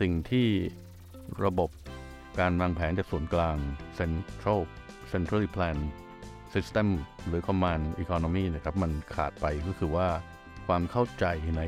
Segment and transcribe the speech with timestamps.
[0.00, 0.48] สิ่งที่
[1.44, 1.70] ระบบ
[2.40, 3.56] การวางแผนจากส่วนกลาง
[3.98, 4.60] Central
[5.12, 5.78] Centrally Plan
[6.54, 6.88] System
[7.26, 10.08] หรือ Command Economy นะครับมันขาดไปก็คือว่า
[10.66, 11.24] ความเข้าใจ
[11.58, 11.62] ใน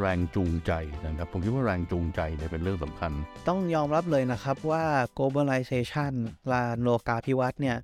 [0.00, 0.72] แรงจูงใจ
[1.06, 3.12] นะครับ ผมคิดว่าแรงจูงใจเนี่ยเป็นเรื่องสำคัญ
[3.48, 4.84] ต้องยอมรับเลยนะครับว่า
[5.16, 6.12] globalization
[6.52, 7.76] ลาโลกาภิวัตน์เนี่ย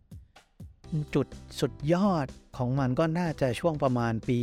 [1.14, 1.26] จุด
[1.60, 2.26] สุดยอด
[2.58, 4.38] ของมันก็น่าจะช่วงประมาณปี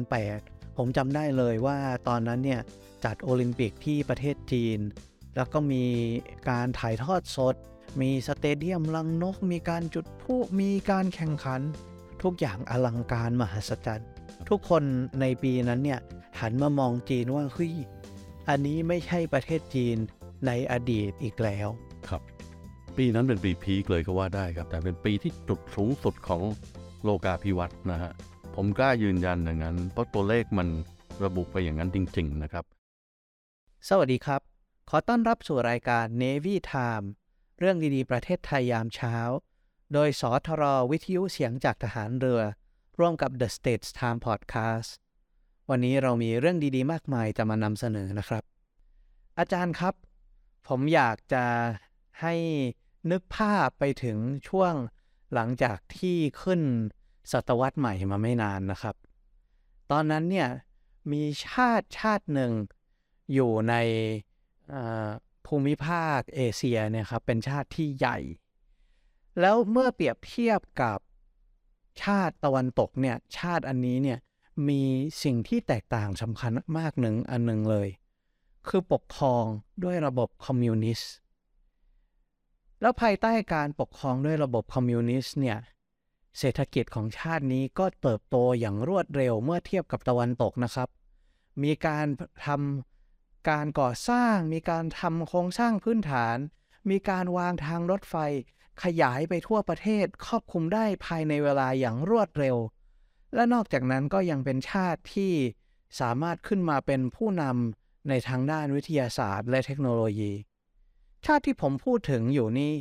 [0.00, 2.60] 2008 ผมจำได้เลยว่าตอนนั้นเนี่ย
[3.04, 4.78] จัดโอลิมปิกที่ประเทศจีน
[5.36, 5.84] แล้วก็มี
[6.50, 7.54] การถ่ายทอดสด
[8.00, 11.60] มีสเตเดียมลังนก มีการจุดพลุมีการแข่งขัน
[12.22, 14.08] ทุกอย่างอลังการมหัศจรรย์
[14.48, 14.82] ทุกคน
[15.20, 16.00] ในปีนั้นเนี่ย
[16.40, 17.74] หันมามองจีนว่าเฮ้ย
[18.48, 19.96] อันนี้ไม่ใช่ประเทศจีน
[20.46, 21.68] ในอดีตอีกแล้ว
[22.08, 22.22] ครับ
[22.96, 26.42] ปีนั้นเป็นปีพีคเลยก็ว่าได้ครับ แต่เป็นปีที่จุดสูงสุดของ
[27.04, 28.12] โลกาภิวัตน์นะฮะ
[28.54, 30.68] ผมกล้ายืนยันอย่างนั้น เพราะตัวเลขมัน
[31.24, 32.64] ระบุไปอย่างนั้นจริง ๆ นะครับ
[33.88, 34.40] สวัสดีครับ
[34.90, 37.06] ขอต้อนรับสู่รายการ Navy Time
[37.58, 39.16] เรื่องดีๆ ประเทศไทยยามเช้า
[39.92, 42.42] โดยสทรวิทยุเสียงจากทหารเรือ
[42.98, 44.90] ร่วมกับ The States Time Podcast
[45.70, 48.44] วันนี้เรามีเรื่องดีๆ มากมายจะมานำเสนอนะครับ
[49.38, 49.94] อาจารย์ครับ
[50.68, 51.44] ผมอยากจะ
[52.20, 52.34] ให้
[53.10, 54.74] นึกภาพไปถึงช่วง
[55.34, 56.62] หลังจากที่ขึ้น
[57.32, 58.96] ศตวรรษใหม่มาไม่นานนะครับ
[59.90, 60.48] ตอนนั้นเนี่ย
[61.12, 62.52] มีชาติชาติหนึ่ง
[63.32, 63.74] อยู่ใน
[65.46, 68.18] ภูมิภาคเอเชียเนี่ยครับเป็นชาติที่ใหญ่
[69.40, 70.98] แล้วเมื่อเปรียบเทียบกับ
[72.02, 74.18] ชาติตะวันตกเนี่ยชาติอันนี้เนี่ย
[74.68, 74.82] มี
[75.22, 77.88] สิ่งที่แตกต่างสำคัญมากหนึ่งอันหนึ่งเลย
[78.68, 79.44] คือปกครอง
[79.84, 81.12] ด้วยระบบคอมมิวนิสต์
[82.80, 85.58] แล้วภายใต้การปกครองด้วยระบบคอมมิวนิสต์เนี่ย
[86.38, 90.88] เศรษฐกิจของชาตินี้ก็เติบโตอย่างรวดเร็วเมื่อเทียบกับตะวันตกนะครับ
[91.62, 92.06] มีการ
[92.46, 92.91] ทำ
[93.50, 96.36] การก่อสร้าง มีการทำโครงสร้างพื้นฐาน
[96.90, 98.16] มีการวางทางรถไฟ
[98.82, 102.56] ขยายไปทั่วประเทศครอบคลุมได้ภายในเวลาอย่างรวดเร็ว
[103.34, 105.32] และนอกจากนั้นก็ยังเป็นชาติที่
[106.00, 110.32] สามารถขึ้นมาเป็นผู้นำในทางด้านวิทยาศาสตร์ และเทคโนโลยี
[111.26, 112.72] ชาติที่ผมพูดถึงอยู่นี้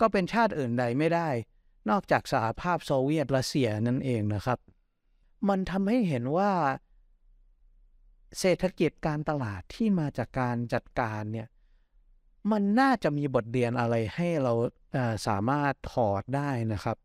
[0.00, 1.28] ก็เป็นชาติอื่นใดไม่ได้
[1.90, 4.58] นอกจากสหภาพโซเวียตรัสเซียนั่นเองนะครับ
[5.48, 6.52] มันทำให้เห็นว่า
[8.38, 11.48] เศรษฐกิจการตลาดที่มาจากการจัดการเนี่ย
[12.50, 14.52] มันน่าจะมีบทเรียนอะไรให้เรา
[14.92, 16.96] เสามารถถอดได้นะครับ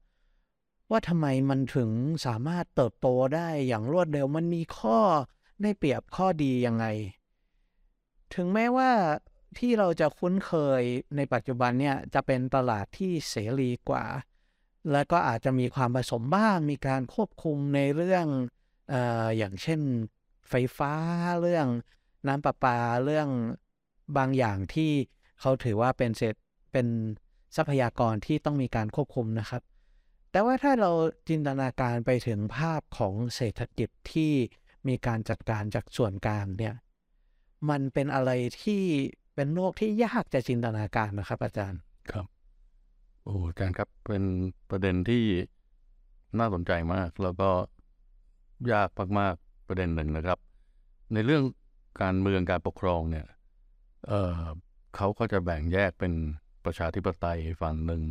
[0.89, 1.89] ว่าทำไมมันถึง
[2.25, 4.99] สามารถเติบโตได้อย่างรวดเร็วมันมีข้อ
[5.61, 6.85] ได้เปรียบข้อดียังไง
[8.35, 8.91] ถึงแม้ว่า
[9.57, 10.81] ที่เราจะคุ้นเคย
[11.15, 14.05] ในปัจจุบันเนี่ยจะเป็นตลาดที่เสรีกว่า
[14.91, 18.25] และก็อาจจะมีความผสมบ้างมีการควบคุมในเรื่อง
[18.93, 19.81] อออย่างเช่น
[20.49, 20.93] ไฟฟ้า
[21.41, 21.67] เรื่อง
[22.27, 23.29] น้ำประปาเรื่อง
[24.17, 24.91] บางอย่างที่
[25.39, 26.35] เขาถือว่าเป็นเศษ
[26.71, 26.87] เป็น
[27.55, 29.61] ทรัพยากรที่ต้องมีการควบคุมนะครับ
[30.31, 30.91] แต่ว่าถ้าเรา
[31.29, 34.31] จินตนาการไปถึงภาพของเศรษฐกิจที่
[34.87, 36.75] มีการจัดการจากส่วนกลางเนี่ย
[37.69, 38.31] มันเป็นอะไร
[38.63, 38.83] ที่
[39.35, 41.79] เป็นโลกที่ยากจะจินตนาการนะครับ อาจารย์
[42.11, 42.25] ครับ
[43.23, 44.23] โอ้อาจารย์ครับเป็น
[44.69, 45.23] ประเด็นที่
[46.39, 47.49] น่าสนใจมาก แล้วก็
[48.71, 48.89] ยาก
[49.19, 50.39] มากๆประเด็นหนึ่งนะครับ
[51.13, 51.43] ในเรื่อง
[52.01, 53.27] การเมืองการปกครองเนี่ย
[54.07, 54.33] เออ
[54.95, 56.13] เขาก็จะแบ่งแยกเป็น
[56.65, 58.01] ประชาธิปไตยฝั่งหนึ่ง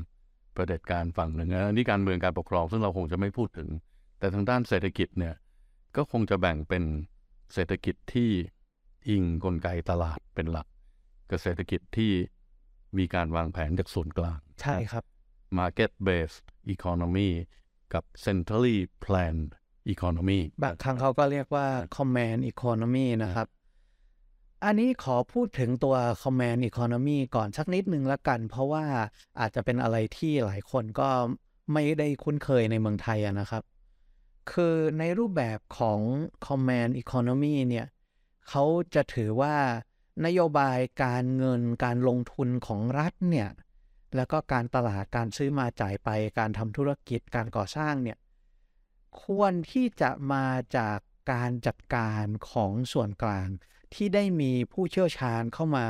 [0.56, 3.68] ประเผด็จการฝั่งหนึ่งอันนี้การเมืองการปกครอง ซึ่งเราคงจะไม่พูดถึง
[4.18, 5.34] แต่ทางด้านเศรษฐกิจเนี่ย
[5.96, 6.84] ก็คงจะแบ่งเป็น
[7.54, 8.30] เศรษฐกิจที่
[9.08, 10.66] อิงกลไกตลาดเป็นหลัก
[11.30, 12.12] กับเศรษฐกิจที่
[12.98, 15.04] มีการวางแผนจากส่วนกลาง ใช่ครับ
[15.58, 17.30] market based economy
[17.94, 19.48] กับ centrally planned
[19.92, 23.46] economy บางครั้งเขาก็เรียกว่า command economy นะครับ
[24.64, 28.84] อันนี้ขอพูดถึงตัว command economy ก่อนสักนิดนึงละกัน เพราะว่า
[29.40, 31.08] อาจจะเป็นอะไรที่หลายคนก็
[31.72, 33.62] ไม่ได้คุ้นเคยในเมืองไทยอะนะครับ
[34.52, 36.00] คือในรูปแบบของ
[36.46, 37.86] command economy เนี่ย
[38.48, 38.64] เขา
[38.94, 39.56] จะถือว่า
[40.26, 43.48] นโยบายการเงินการลงทุนของรัฐเนี่ย
[44.16, 46.08] แล้วก็การตลาดการซื้อมาจ่ายไป
[46.38, 48.18] การทำธุรกิจการก่อสร้างเนี่ย
[49.22, 50.46] ควรที่จะมา
[50.76, 50.98] จาก
[51.32, 53.48] การจัดการของส่วนกลาง
[53.94, 55.86] ที่ได้มีผู้เชี่ยวชาญเข้ามา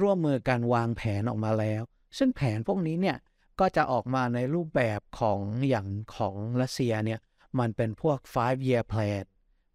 [0.00, 1.82] ร่วมมือการวางแผนออกมาแล้ว
[2.18, 3.18] ซึ่งแผนพวกนี้เนี่ย
[3.60, 5.86] ก็จะออกมาในรูปแบบของอย่าง
[6.16, 7.20] ของรัสเซียเนี่ย
[7.58, 9.24] มันเป็นพวก five year plan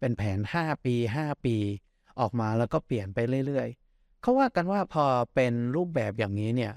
[0.00, 1.56] เป็นแผน 5 ปี 5 ปี
[2.20, 5.04] ออกมาแล้วก็เปลี่ยนไปเรื่อยๆ เขาว่ากันว่าพอ
[5.34, 6.72] เป็นรูปแบบอย่างนี้เนี่ย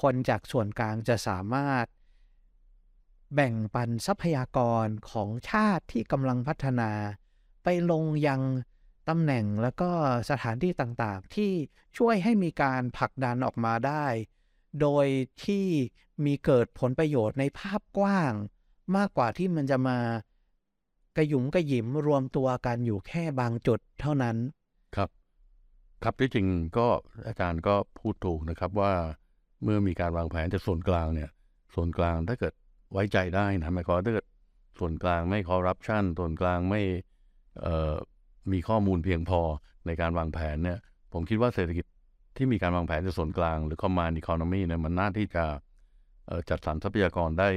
[0.00, 1.84] คนจากส่วนกลางจะสามารถ
[3.34, 6.90] แบ่งปันทรัพยากรของชาติที่กำลังพัฒนา
[7.64, 8.40] ไปลงยัง
[9.08, 9.90] ตำแหน่งแล้วก็
[10.30, 11.52] สถานที่ต่างๆ ที่
[11.98, 14.06] ช่วยให้มีการผลักดันออกมาได้
[14.80, 15.06] โดย
[15.44, 15.66] ที่
[16.24, 18.32] มีเกิดผลประโยชน์ในภาพกว้าง
[18.96, 19.98] มากกว่าที่มันจะมา
[21.16, 24.36] กระยุมกระหยิมรวมตัวกันอยู่แค่บางจุดเท่านั้น
[24.96, 25.08] ครับ
[26.02, 26.46] ครับที่จริง
[26.78, 26.86] ก็
[27.26, 28.92] อาจารย์ก็พูดถูกนะครับว่า
[29.62, 31.30] เมื่อมีการวางแผนจากส่วนกลางเนี่ย
[31.74, 32.54] ส่วนกลางถ้าเกิด
[32.94, 34.26] ไว้ใจได้นะหมายความว่าถ้าเกิด
[34.78, 36.82] ส่วนกลางไม่คอร์รัปชันส่วนกลางไม่
[37.60, 37.94] เอ่อ
[38.52, 39.40] มีข้อมูลเพียงพอ
[39.86, 40.78] ในการวางแผนเนี่ย
[41.12, 41.84] ผมคิดว่าเศรษฐกิจ
[42.36, 45.44] ที่มีการวางแผนจากส่วนกลางหรือ command economy เนี่ยมันน่าที่จะ
[46.26, 47.48] เอ่อจัดสรรทรัพยากรได้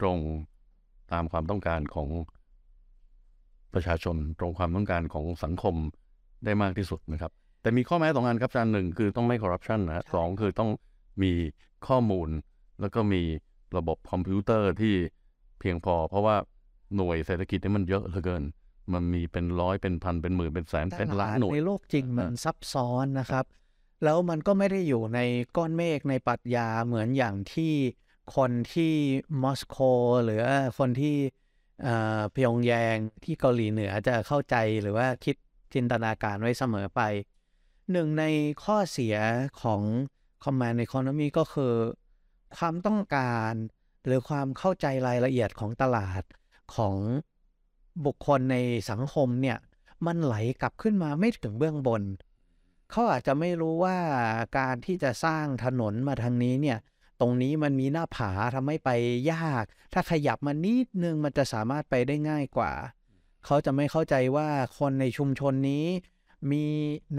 [0.00, 0.18] ตรง
[1.12, 2.08] ตามความต้องการของ
[3.74, 5.74] ประชาชนตรงความต้องการของสังคม
[6.44, 7.32] ได้มากที่สุดนะครับ
[7.62, 10.70] แต่มีข้อแม้สองอันครับอาจารย์หนึ่งคือต้องไม่คอร์รัปชันนะสองคือต้อง
[11.22, 11.32] มี
[11.88, 12.28] ข้อมูล
[12.80, 13.22] แล้วก็มี
[13.76, 14.94] ระบบคอมพิวเตอร์ที่
[15.60, 16.36] เพียงพอ เพราะว่า
[16.96, 18.42] หน่วยเศรษฐกิจนี่มันเยอะเหลือเกิน
[18.92, 23.44] มันมีเป็นร้อยเป็นพันเป็นหมื่นเป็นแสนเป็นล้านหน่วยในโลกจริงมันซับซ้อนนะครับ
[24.04, 25.20] แล้วมันก็ไม่ได้อยู่ใน
[25.56, 27.74] ก้อนเมฆในปรัชญาเหมือนอย่างที่
[28.36, 28.94] คนที่
[29.42, 29.76] มอสโก
[30.24, 30.42] หรือ
[30.78, 31.16] คนที่
[31.82, 35.36] เอ่อพยองแยงที่เกาหลีเหนือจะเข้าใจหรือว่าคิด
[35.74, 37.00] จินตนาการไว้เสมอไป
[37.92, 38.24] หนึ่งใน
[38.64, 39.16] ข้อเสีย
[39.62, 39.82] ของ
[40.44, 41.72] Command Economy ก็คือ
[42.56, 43.52] ความต้องการ
[44.04, 46.22] หรือความเข้าใจรายละเอียดของตลาด
[46.74, 46.96] ของ
[48.06, 48.56] บุคคลใน
[48.90, 49.58] สังคมเนี่ย
[50.06, 52.02] มันไหลกลับขึ้นมาไม่ถึงเบื้องบน
[52.90, 53.96] เขาอาจจะไม่รู้ว่า
[54.58, 56.78] การที่จะสร้างถนนมาทางนี้เนี่ย
[57.20, 58.90] ตรงนี้มันมีหน้าผาทำให้ไป
[59.32, 62.72] ยาก ถ้าขยับมานิดนึงมันจะสามารถไปได้ง่ายกว่า
[63.44, 64.48] เขาจะไม่เข้าใจว่า
[64.78, 65.86] คนในชุมชนนี้
[66.50, 66.64] มี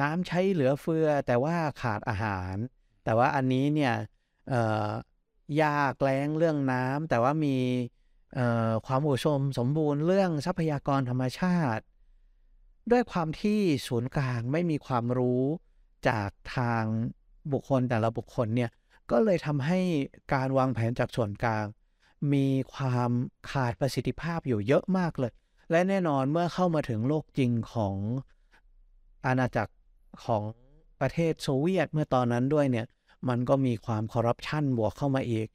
[0.02, 2.56] น้ำใช้เหลือเฟือแต่ว่าขาดอาหาร
[3.04, 3.94] แต่ว่าอันนี้เนี่ย
[4.50, 4.90] เอ่อ
[5.64, 7.58] ยากแล้งเรื่องน้ำแต่ว่ามี
[8.86, 11.84] ความอุดมสมบูรณ์เรื่องทรัพยากรธรรมชาติ
[12.92, 15.44] ด้วยความที่ศูนย์กลางไม่มีความรู้
[16.10, 16.84] จากทาง
[17.52, 18.72] บุคคลแต่ละบุคคลเนี่ย
[19.12, 19.80] ก็เลยทำให้
[20.34, 21.66] การวางแผนจากส่วนกลาง
[22.34, 23.12] มีความ
[23.52, 25.32] ขาดประสิทธิภาพอยู่เยอะมากเลย
[25.72, 27.96] และแน่นอนเมื่อเข้ามาถึงโลกจริงของ
[29.26, 29.74] อาณาจักร
[30.26, 30.42] ของ
[31.02, 32.86] ประเทศโซเวียตเมื่อตอนนั้นด้วยเนี่ย
[33.30, 35.48] มันก็มีความคอร์รัปชันบวกเข้ามาอีก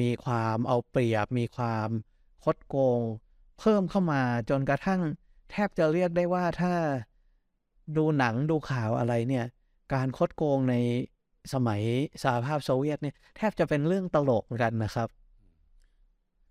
[0.00, 1.88] มีความเอาเปรียบ มีความ
[2.44, 3.00] คดโกง
[3.58, 5.00] เพิ่มเข้ามาจนกระทั่ง
[5.50, 6.74] แทบจะเรียกได้ว่าถ้า
[7.96, 9.44] ดูหนังดูข่าวอะไรเนี่ย
[9.94, 10.74] การคดโกงใน
[11.52, 11.82] สมัย
[12.22, 15.08] สหภาพโซเวียตเนี่ยแทบจะเป็นเรื่องตลกกันนะครับ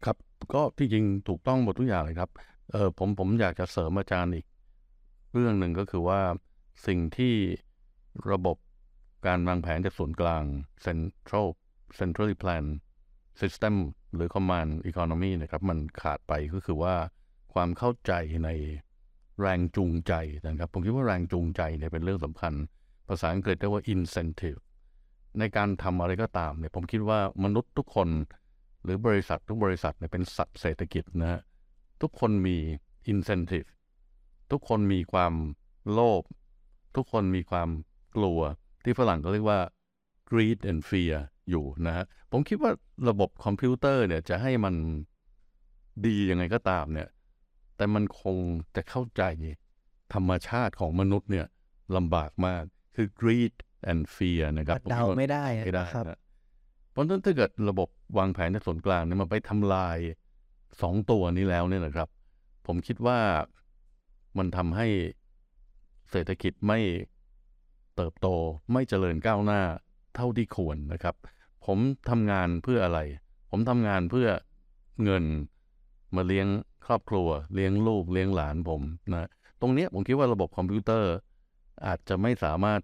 [0.06, 0.18] ครับ
[0.54, 2.30] ก็ที่จริงถูกต้องหมดทุกอย่างเลยครับ
[2.72, 4.46] เออผมผมอยากจะเสริมอาจารย์อีก
[5.34, 6.22] เรื่องหนึ่งก็คือว่า
[6.88, 7.34] สิ่งที่
[8.32, 8.58] ระบบ
[9.25, 10.43] การวางแผนจากส่วนกลาง
[10.85, 11.47] central
[11.99, 12.65] centrally plan
[13.41, 13.75] system
[14.15, 16.95] หรือ command economy นะครับ มันขาดไปก็คือว่า
[17.53, 18.13] ความเข้าใจ
[18.45, 18.49] ใน
[19.39, 22.53] แรงจูงใจนะครับ ผมคิดว่าแรงจูงใจเนี่ยเป็นเรื่องสำคัญ
[23.07, 24.59] ภาษาอังกฤษเรียกว่า incentive
[25.39, 28.09] ในการทำอะไรก็ตามเนี่ย ผมคิดว่ามนุษย์ทุกคน
[28.83, 31.41] หรือบริษัททุกบริษัทเนี่ยเป็นสัตว์เศรษฐกิจนะฮะ
[32.01, 32.57] ทุกคนมี
[33.11, 33.69] incentive
[34.51, 35.33] ทุกคนมีความ
[35.91, 36.23] โลภ
[36.95, 37.69] ทุกคนมีความ
[38.15, 38.39] กลัว
[38.83, 39.59] ที่ฝรั่งก็เรียกว่า
[40.29, 41.15] greed and fear
[41.50, 42.71] อยู่นะฮะผมคิดว่า
[43.09, 44.75] ระบบคอมพิวเตอร์เนี่ยจะให้มัน
[46.05, 47.09] ดียังไงก็ตามเนี่ย
[47.77, 48.38] แต่มันคง
[48.75, 49.24] จะเข้าใจ
[50.13, 51.48] ธรรมชาติของมนุษย์เนี่ย
[51.95, 52.63] ลำบากมาก
[52.95, 53.53] คือ greed
[53.91, 56.19] and fear นะครับเดาไม่ได้ไม่ได้ครับนะ
[56.91, 59.98] เพราะฉะนั้นถ้าเกิดระบบวางแผนในส่วนกลางเนี่ยมันไปทำลาย
[60.81, 62.09] สองตัวนี้แล้วเนี่ยนะครับ
[62.67, 63.19] ผมคิดว่า
[64.38, 64.88] มันทำให้
[66.12, 66.79] เศรษฐกิจไม่
[67.99, 68.28] เติบโต
[68.73, 69.61] ไม่เจริญก้าวหน้า
[70.14, 71.14] เท่าที่ควรนะครับ
[71.66, 71.78] ผม
[72.11, 73.00] ทำงานเพื่ออะไร
[73.50, 74.28] ผมทำงานเพื่อ
[75.04, 75.25] เงิน
[76.16, 76.49] มาเลี้ยง
[76.87, 79.28] ครอบครัว เลี้ยงลูกเลี้ยงหลานผมนะ
[79.61, 81.12] ตรงเนี้ยผมคิดว่าระบบคอมพิวเตอร์
[81.87, 82.80] อาจจะไม่สามารถ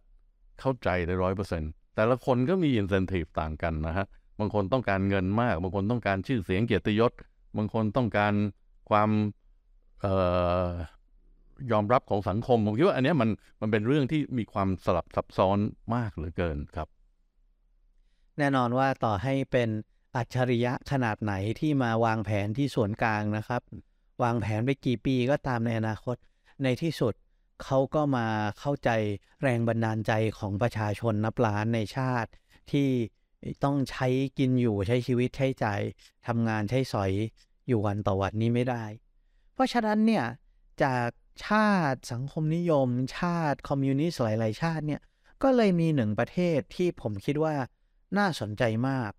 [0.61, 1.63] เข้าใจได้ร้อยเปอร์เซ็น
[1.95, 4.07] แต่ละคนก็มีอินเซนティブต่างกันนะฮะ
[4.39, 7.13] บางคนต้องการเงินมาก บางคนต้องการชื่อเสียงเกียรติยศ
[7.57, 8.33] บางคนต้องการ
[8.91, 9.11] ความ
[10.01, 10.15] เอ่
[10.67, 10.69] อ
[11.72, 13.30] ยอมรับของสังคม ผมคิดว่าอันนี้มัน
[13.62, 15.58] มันเป็นเรื่องที่มีความสลับซับซ้อน
[15.96, 16.88] มากเหลือเกินครับ
[18.38, 19.70] แน่นอนว่าต่อให้เป็น
[20.16, 23.62] อัจฉริยะขนาดไหนที่มาวางแผนที่ส่วนกลางนะครับ
[24.24, 26.16] วางแผนไปกี่ปีก็ตามในอนาคต
[26.64, 27.14] ในที่สุด
[27.64, 28.28] เขาก็มา
[28.60, 28.90] เข้าใจ
[29.42, 32.30] แรงบันดาลใจของประชาชนนับล้านในชาติ
[32.72, 32.90] ที่
[33.64, 34.08] ต้องใช้
[34.38, 35.82] กินอยู่ใช้ชีวิตใช้จ่าย
[36.28, 37.12] ทำงานใช้สอย
[37.68, 38.84] อยู่วันต่อวันนี้ไม่ได้
[39.54, 40.26] เพราะฉะนั้นเนี่ย
[40.84, 41.10] จาก
[41.46, 42.88] ชาติสังคมนิยม
[43.18, 45.02] ชาติคอมมิวนิสต์หลาย ๆ ชาติเนี่ย
[45.44, 47.56] ก็เลยมีหนึ่งประเทศที่ผมคิดว่า
[48.18, 49.12] น่าสนใจมาก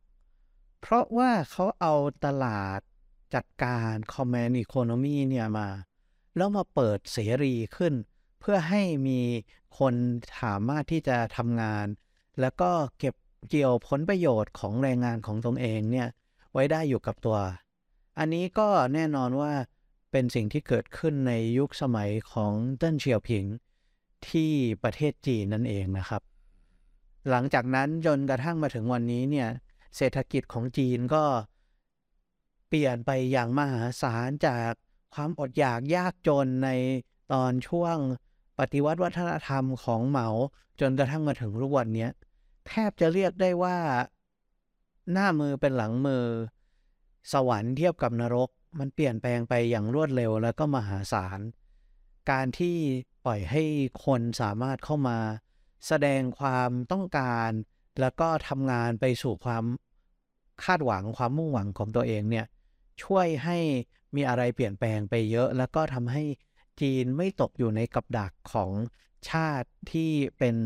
[0.80, 1.94] เพราะว่าเขาเอา
[2.24, 2.80] ตลาด
[3.34, 5.68] จัดการคอม m มน n อีโคโนมีเนี่ยมา
[6.36, 7.94] แล้วมาเปิดเสรีขึ้น
[8.40, 9.20] เพื่อให้มี
[9.78, 9.94] คน
[10.40, 11.86] สามารถที่จะทำงาน
[12.40, 13.14] แล้วก็เก็บ
[13.48, 16.08] เกี่ยวผลประโยชน์ของแรงงานของตนเองเนี่ย
[16.52, 17.38] ไว้ได้อยู่กับตัว
[18.18, 19.52] อันนี้ก็แน่นอนว่า
[20.18, 23.44] เป็นสิ่งที่เกิดขึ้นในยุคสมัยของเติ้นเฉียวผิง
[24.28, 24.50] ที่
[24.82, 26.22] ประเทศจีนนั่นเองนะครับ
[27.30, 29.48] หลังจากนั้นจนกระทั่งมาถึงวันนี้เนี่ย
[29.96, 31.24] เศรษฐกิจของจีนก็
[32.68, 34.72] เปลี่ยนไปอย่างมหาศาลจาก
[35.14, 36.68] ความอดอยากยากจนใน
[37.32, 37.96] ตอนช่วง
[38.58, 40.28] ปฏิวัติวัฒนธรรมของเหมา
[40.80, 42.08] จนกระทั่งมาถึงทุกวันนี้
[42.66, 43.76] แทบจะเรียกได้ว่า
[45.12, 46.24] หน้ามือเป็นหลังมือ
[47.32, 51.40] สวรรค์เทียบกับนรก มันเปลี่ยนแปลงไปอย่างรวดเร็วแล้วก็มหาศาล
[52.30, 52.76] การที่
[53.24, 53.62] ปล่อยให้
[54.04, 55.18] คนสามารถเข้ามา
[55.86, 57.50] แสดงความต้องการ
[58.00, 59.64] แล้วก็ทำงานไปสู่ความ
[60.64, 62.46] คาดหวังความมุ่งหวังของตัวเองเนี่ย
[63.02, 63.58] ช่วยให้
[64.16, 66.22] มีอะไรเปลี่ยนแปลงไปเยอะ แล้วก็ทำให้
[66.80, 68.70] จีนไม่ตกอยู่ในกับดักของ
[69.30, 70.56] ชาติที่เป็น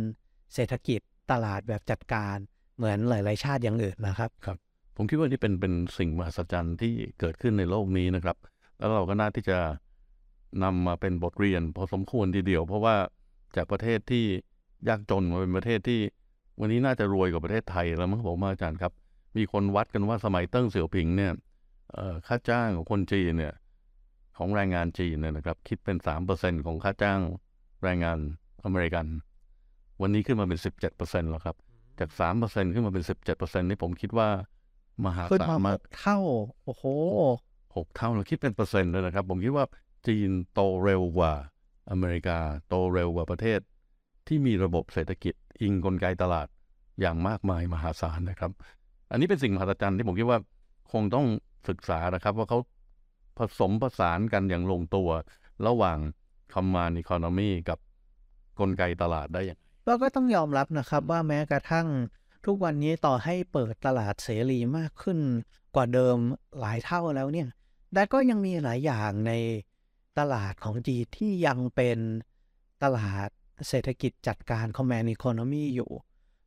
[0.55, 1.01] เศรษฐกิจ
[1.31, 2.37] ตลาดแบบจัดการ
[2.77, 4.59] เหมือนหลาย ๆ ชาติอย่างอื่นนะครับครับ
[4.97, 8.37] ผมคิดว่านี่เป็นเป็นสิ่งมหัศจรรย์ที่เกิดขึ้นในโลกนี้นะครับ
[8.79, 9.59] แล้วเราก็น่าที่จะ
[10.65, 12.97] นำมาเป็นบทเรียนพอสมควรทีเดียว เพราะว่า
[13.57, 14.25] จากประเทศที่
[14.89, 16.01] ยากจนมาเป็นประเทศที่
[16.61, 18.93] วันนี้น่าจะรวยกว่าประเทศไทยแล้วมั้งผมอาจารย์ครับ
[19.37, 21.33] มีคนวัดกันว่าสมัยเติ้งเสี่ยวผิงเนี่ย
[22.27, 23.55] ค่าจ้างของคนจีนเนี่ย
[24.39, 27.21] ของแรงงานจีนเนี่ยนะครับ คิดเป็นสามเปอร์เซ็นต์ของค่าจ้าง
[27.83, 28.19] แรงงาน
[28.65, 29.07] อเมริกัน
[30.01, 31.57] วันนี้ขึ้นมาเป็นสิบเจ็ดเปอร์เซ็นต์แล้วครับ
[31.99, 34.29] จากสามเปอร์เซ็นต์ขึ้นมาเป็นสิบเจ็ดเปอร์เซ็นต์นี่ผมคิดว่า
[35.07, 36.19] มหาขึ้นศาลมาหมากกเท่า
[36.65, 36.85] โอ้โห
[37.77, 39.65] หกเท่าเราคิดเป็นเปอร์เซ็นต์เลยนะครับ ผมคิดว่า
[40.07, 41.33] จีนโตเร็วกว่า
[41.91, 42.39] อเมริกา
[42.69, 43.61] โตเร็วกว่าประเทศ
[44.27, 46.49] ที่มีระบบเศรษฐกิจ อิงกลไกตลาด
[47.01, 48.53] อย่างมากมายมหาศาลนะครับ
[49.11, 50.39] อันนี้เป็นสิ่งมหัศจรรย์ที่ผมคิดว่า
[50.93, 51.27] คงต้อง
[51.69, 52.59] ศึกษานะครับ ว่าเขา
[53.39, 55.09] ผสมผสานกันอย่างลงตัว
[55.67, 55.99] ระหว่าง
[56.55, 57.79] คอมมานอีโคโนมีกับ
[58.61, 61.87] กลไกตลาดได้อย่าง เราก็ต้องยอมรับนะครับว่าแม้กระทั่ง
[62.45, 65.19] ทุกวันนี้ต่อให้เปิดตลาดเสรีมากขึ้น
[65.75, 66.17] กว่าเดิม
[66.61, 67.49] หลายเท่าแล้วเนี่ย
[67.93, 69.33] แต่ก็ยังมีหลายอย่างใน
[70.19, 71.99] ตลาดของจีนที่ยังเป็น
[72.83, 73.29] ตลาด
[73.69, 75.91] เศรษฐกิจจัดการ command economy อยู่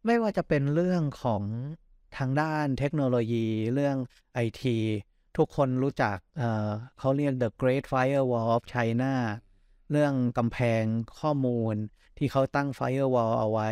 [0.06, 1.44] ไม่ว่าจะเป็นเรื่องของ
[2.18, 3.98] ทางด้านเทคโนโลยีเรื่อง
[4.34, 4.78] ไอที
[5.38, 9.14] ทุกคนรู้จักเเขาเรียก the Great Firewall of China
[9.92, 10.84] เรื่องกำแพง
[11.20, 11.76] ข้อมูล
[12.18, 13.70] ที่เขาตั้ง firewall เอาไว้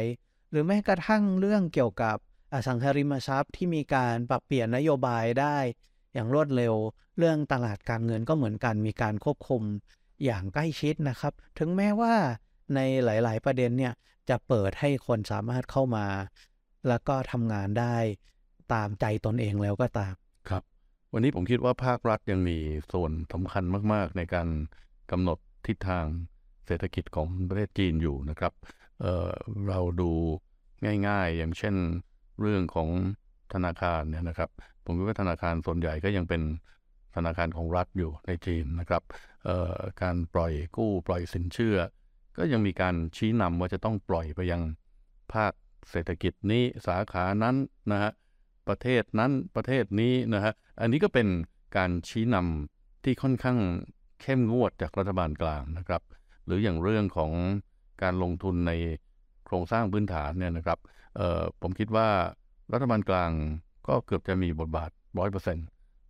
[0.52, 2.18] หรือแม้กระทั่งเรื่องเกี่ยวกับ
[2.54, 5.58] อสังหาริมทรัพย์ที่มีการปรับเปลี่ยนนโยบายได้
[6.14, 6.76] อย่างรวดเร็ว
[7.18, 9.64] เรื่องตลาดการเงินก็เหมือนกันมีการควบคุม
[10.26, 12.14] อย่างใกล้ชิดนะครับ ถึงแม้ว่า
[12.76, 13.94] ในหลาย ๆ ประเด็นเนี่ย
[14.30, 16.06] จะเปิดให้คนสามารถเข้ามา
[16.88, 17.96] แล้วก็ทำงานได้
[18.74, 20.14] ตามใจตนเองแล้วก็ตาม
[20.50, 20.64] ครับ
[21.14, 22.58] วันนี้ผมคิดว่าภาครัฐยังมี
[22.94, 24.48] ส่วนสำคัญมาก ๆ ในการ
[25.12, 26.06] กำหนดทิศทาง
[26.68, 28.54] เศรษฐกิจของประเทศจีนอยู่นะครับ
[29.02, 30.12] เเราดู
[31.08, 31.76] ง่ายๆ อย่างเช่น
[32.42, 32.90] เรื่องของ
[33.54, 34.50] ธนาคารเนี่ยนะครับ
[34.86, 36.42] ผมคิดว่าธนาคารส่วนใหญ่ก็ยังเป็น
[37.16, 39.04] ธนาคารของรัฐอยู่ในจีนนะครับ
[40.02, 41.78] การปล่อยกู้ปล่อยสินเชื่อ
[42.38, 44.62] ก็ยังมีการชี้นำว่าจะต้องปล่อยไปยัง
[45.34, 45.54] ภาค
[45.90, 47.56] เศรษฐกิจนี้สาขานั้น
[47.92, 48.12] นะฮะ
[48.68, 51.28] ประเทศนั้นประเทศนี้นะฮะอันนี้ก็เป็น
[51.78, 53.60] การชี้นำที่ค่อนข้าง
[54.22, 56.02] เข้มงวดจากรัฐบาลกลางนะครับ
[56.46, 57.32] หรืออย่างเรื่องของ
[58.04, 58.72] การลงทุนใน
[59.46, 60.80] โครงสร้างพื้นฐานเนี่ยนะครับ
[61.62, 62.08] ผมคิดว่า
[62.74, 63.32] รัฐบาลกลาง
[63.88, 64.90] ก็เกือบจะมีบทบาท
[65.20, 65.58] ร้อยเปอร์เซ็น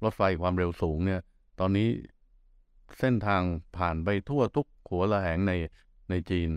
[0.04, 1.22] รถไฟความเร็วสูงเนี่ย
[1.60, 1.88] ตอนนี้
[3.00, 3.42] เส้นทาง
[3.78, 5.54] ผ่านไปทั่วทุกหัวระแหงใน
[6.10, 6.50] ในจีน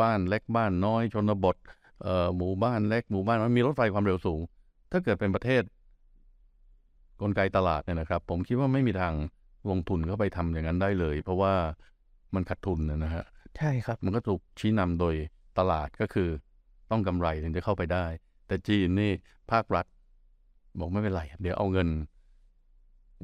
[0.00, 1.56] บ้านเล็กบ้านน้อยชนบท
[2.36, 4.40] หมู่บ้านเล็กหมู่บ้านมันมีรถไฟความเร็วสูง
[4.92, 5.62] ถ้าเกิดเป็นประเทศ
[7.20, 9.14] กลไกตลาดเนี่ยนะครับ ผมคิดว่าไม่มีทาง
[9.70, 11.52] ลงทุนเข้าไปทำอย่างนั้นได้เลย เพราะว่า
[12.34, 13.24] มันขาดทุนนะฮะ
[13.56, 15.14] ใช่ครับ มันก็ถูกชี้นำโดย
[15.58, 16.28] ตลาดก็คือ
[16.90, 18.06] ต้องกำไรถึงจะเข้าไปได้
[18.46, 19.12] แต่จีนนี่
[19.50, 19.86] ภาครัฐ
[20.78, 21.88] บอกไม่เป็นไร เดี๋ยวเอาเงิน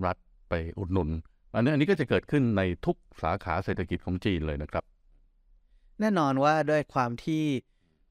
[0.07, 0.17] รัฐ
[0.49, 1.09] ไปอุดหนุน
[1.55, 4.85] อันนี้อันนี้ก็จะเกิดขึ้นในทุกสาขาเศรษฐกิจของจีนเลยนะครับ
[6.01, 7.45] แน่นอนว่าด้วยความที่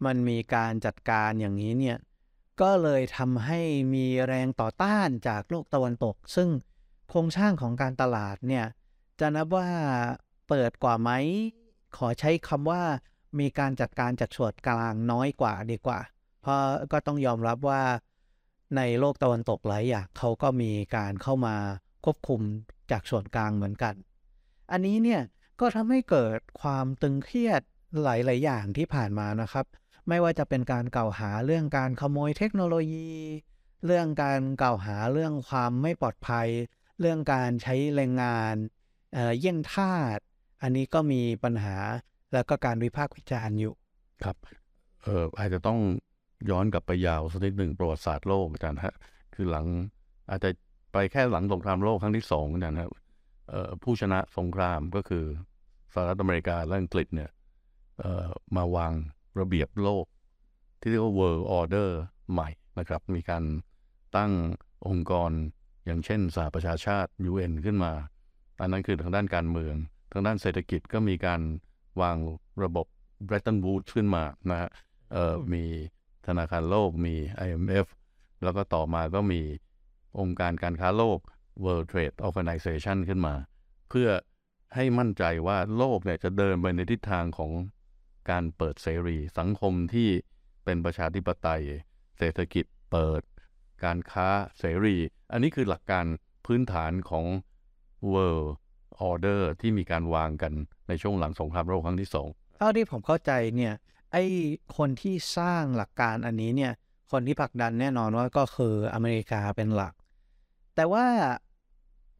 [0.05, 1.97] มันมีการจัดการอย่างนี้เนี่ย
[2.61, 3.61] ก็เลยทำให้
[3.93, 6.49] มีแรงต่อต้านจากโลกตะวันตก ซึ่ง
[7.09, 8.65] โครงสร้างของการตลาดเนี่ย
[9.19, 9.69] จะนับว่า
[10.49, 11.11] เปิดกว่าไหม
[11.97, 12.81] ขอใช้คำว่า
[13.39, 15.99] มีการจัดการจากส่วนกลางน้อยกว่าดีกว่า
[16.41, 17.83] เพราะก็ต้องยอมรับว่า
[18.77, 21.55] ในโลกตะวันตกหลายอย่างเขาก็มีการเข้ามา
[22.05, 22.41] ควบคุม
[22.91, 23.93] จากส่วนกลางเหมือนกัน
[24.71, 25.21] อันนี้เนี่ย
[25.59, 27.61] ก็ทำให้เกิดความตึงเครียด
[28.03, 29.65] หลาย ๆ อย่างที่ผ่านมานะครับ
[30.07, 33.11] ไม่ว่าจะเป็นการกล่าวหาเรื่องการขโมยเทคโนโลยี
[33.85, 36.47] เรื่องการกล่าวหาเรื่องความไม่ปลอดภัย
[36.99, 38.55] เรื่องการใช้แรงงาน
[39.13, 40.19] เออเยี่ยงทาส
[40.61, 41.77] อันนี้ก็มีปัญหา
[42.33, 43.73] แล้วก็การวิพากษ์วิจารณ์อยู่
[44.23, 44.37] ครับ
[45.03, 45.79] เอออาจจะต้อง
[46.49, 48.95] ย้อนกลับไปยาวสักนิดหนึ่งประวัติศาสตร์โลกอาจารย์ฮะ
[49.35, 49.65] คือหลัง
[50.29, 50.49] อาจจะ
[50.93, 52.91] ไปแค่หลังสงครามโลกครั้งที่สองอาจารย์ครับ
[53.49, 55.25] เอ่อผู้ชนะสงครามก็คือ
[55.93, 57.29] สหรัฐอเมริกาและอังกฤษเนี่ย
[57.99, 58.93] เอ่อมาวาง
[59.39, 60.05] ระเบียบโลก
[60.79, 61.89] ที่เรียกว่า world order
[62.31, 62.49] ใหม่
[62.79, 63.43] นะครับ มีการ
[64.17, 64.31] ตั้ง
[64.87, 65.31] องค์กร
[65.85, 67.93] อย่างเช่นสหประชาชาติ UN ขึ้นมา
[68.61, 69.75] อันนั้นคือทางด้านการเมือง
[70.11, 71.41] ทางด้านเศรษฐกิจก็มีการ
[72.01, 72.17] วาง
[72.63, 72.87] ระบบ
[73.27, 74.69] Bretton Woods ขึ้นมานะฮะ
[75.11, 75.63] เอ่อมี
[76.27, 77.15] ธนาคารโลกมี
[77.45, 77.87] IMF
[78.43, 79.41] แล้วก็ต่อมาก็มี
[80.19, 81.19] องค์การการค้าโลก
[81.63, 83.35] World Trade Organization ขึ้นมา
[83.89, 84.09] เพื่อ
[84.75, 87.51] ให้มั่นใจว่าโลกเนี่ยจะเดินไปในทิศทางของ
[88.29, 90.09] การเปิดเสรี สังคมที่
[90.65, 91.63] เป็นประชาธิปไตย
[92.17, 93.21] เศรษฐกิจเปิด
[93.83, 94.27] การค้า
[94.59, 94.95] เสรี
[95.31, 96.05] อันนี้คือหลักการ
[96.45, 97.25] พื้นฐานของ
[98.13, 98.49] World
[99.09, 100.53] Order ที่มีการวางกัน
[100.87, 102.27] ในช่วงหลังสงครามโลกครั้งที่สอง
[102.57, 103.73] เท่าที่ผมเข้าใจเนี่ย
[104.11, 104.23] ไอ้
[104.77, 106.71] คนที่สร้างหลักการอันนี้เนี่ย
[107.11, 109.93] คนที่ผลักดันแน่นอนว่าก็คืออเมริกาเป็นหลัก
[110.75, 111.05] แต่ว่า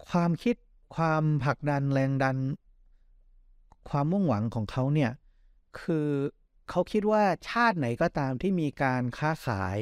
[0.10, 0.56] ความคิด
[0.96, 2.38] ความผลักดันแรงดัน
[3.90, 5.12] ความมุ่งหวังของเขาเนี่ย
[5.80, 6.08] คือ
[6.70, 9.78] เขาคิดว่าชาติไหนก็ตามที่มีการค้าขาย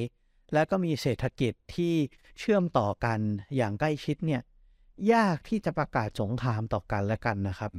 [0.54, 1.94] และก็มีเศรษฐกิจที่
[2.40, 3.20] เชื่อมต่อกัน
[3.56, 4.42] อย่างใกล้ชิดเนี่ย
[5.14, 7.72] ยากที่จะประกาศสงครามต่อกันและกันนะครับ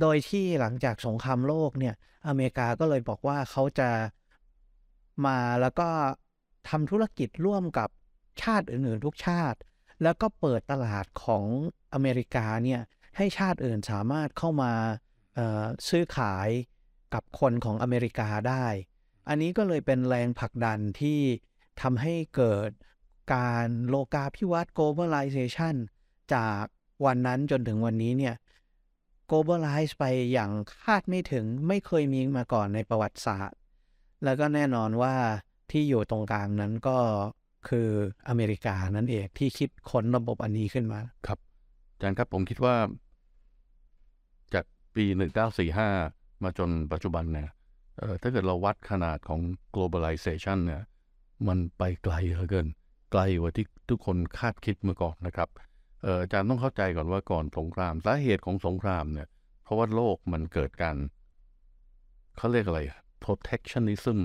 [0.00, 1.94] โดยที่หลังจากสงครามโลกเนี่ย
[2.28, 3.90] อเมริกาก็เลยบอกว่าเขาจะ
[5.26, 5.88] มาแล้วก็
[6.68, 7.88] ทำธุรกิจร่วมกับ
[8.42, 9.58] ชาติอื่น ๆ ทุกชาติ
[10.02, 11.44] แล้วก็เปิดตลาดของ
[11.94, 12.80] อเมริกาเนี่ย
[13.16, 14.72] ให้ชาติอื่นสามารถเข้ามา
[15.34, 16.48] เอ่อซื้อขาย
[17.14, 18.66] กับคนของอเมริกาได้
[19.28, 21.20] อันนี้ก็เลยเป็นแรงผลักดันที่
[21.80, 22.70] ทำให้เกิด
[23.34, 25.76] การโลกาภิวัตน์ globalization
[26.34, 26.62] จาก
[27.04, 28.34] วันนั้นจนถึงวันนี้เนี่ย
[29.30, 30.50] globalize ไปอย่าง
[30.84, 33.58] คาดไม่ถึงไม่เคยมีมาก่อนในประวัติศาสตร์
[34.24, 35.14] แล้วก็แน่นอนว่า
[35.70, 36.98] ที่อยู่ตรงกลางนั้นก็
[37.68, 37.88] คือ
[38.28, 41.38] อเมริกานั่นเองที่คิดค้นระบบอันนี้ขึ้นมา ครับ
[41.92, 42.74] อาจารย์ครับผมคิดว่า
[44.54, 45.04] จากปี
[45.74, 47.48] 1945 มาจนปัจจุบันเนี่ย
[47.98, 49.40] เอ่อถ้าเกิดเราวัดขนาดของ
[49.74, 50.82] globalization เนี่ย
[51.48, 52.66] มันไปไกลเหลือเกิน
[53.12, 55.48] ไกลกว่าที่ทุกคนคาดคิดเมื่อก่อนนะครับ
[56.22, 59.28] อาจารย์ต้องเข้าใจก่อนว่าก่อนสงคราม สาเหตุของสงครามเนี่ย
[59.64, 60.96] เพราะว่าโลกมันเกิดการ
[62.36, 62.80] เขาเรียกอะไร
[63.24, 64.18] protectionism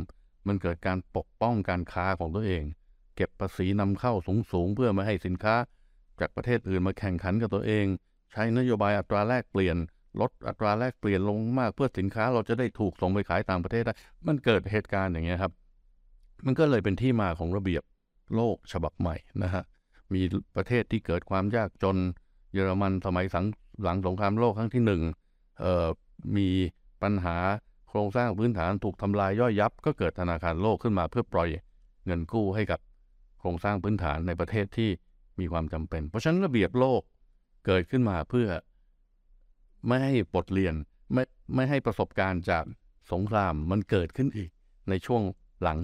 [0.47, 2.63] มันเกิดการปกป้องการค้าของตัวเอง
[3.15, 4.13] เก็บภาษีนำเข้า
[4.51, 5.55] สูงๆ เพื่อไม่ให้สินค้า
[6.19, 7.85] จากประเทศอื่นมาแข่งขันกับตัวเอง
[8.31, 9.77] ใช้นโยบายอัตราแลกเปลี่ยน
[10.21, 13.93] ลดอัตราแลกเปลี่ยนลงมากเพื่อสินค้าเราจะได้ถูกส่งไปขายต่างประเทศได้
[14.27, 15.53] มันเกิดเหตุการณ์อย่างเงี้ยครับ
[16.45, 17.83] มันก็เลยเป็นที่มาของระเบียบ
[18.35, 19.63] โลกฉบับใหม่นะฮะ
[20.13, 20.21] มี
[20.55, 21.97] ประเทศที่เกิดความยากจน
[22.53, 23.45] เยอรมันสมัยสัง
[23.83, 25.01] หลังสงครามโลกครั้งที่หนึ่ง
[26.37, 26.49] มี
[27.03, 27.37] ปัญหา
[27.89, 31.49] โครงสร้างพื้นฐานถูกทำลายย่อยยับ ก็เกิดธนาคารโลกขึ้นมาเพื่อปล่อย
[32.05, 32.79] เงินกู้ให้กับ
[33.39, 34.89] โครงสร้างพื้นฐานในประเทศที่
[35.39, 37.01] มีความจำเป็น เพราะฉะนั้นระเบียบโลก
[37.65, 38.47] เกิดขึ้นมาเพื่อ
[39.87, 40.73] ไม่ให้บทเรียน
[41.13, 41.23] ไม่
[41.55, 42.63] ไม่ให้ประสบการณ์จาก
[43.11, 44.49] สงครามมันเกิดขึ้นอีก
[44.89, 45.21] ในช่วง
[45.61, 45.77] หลัง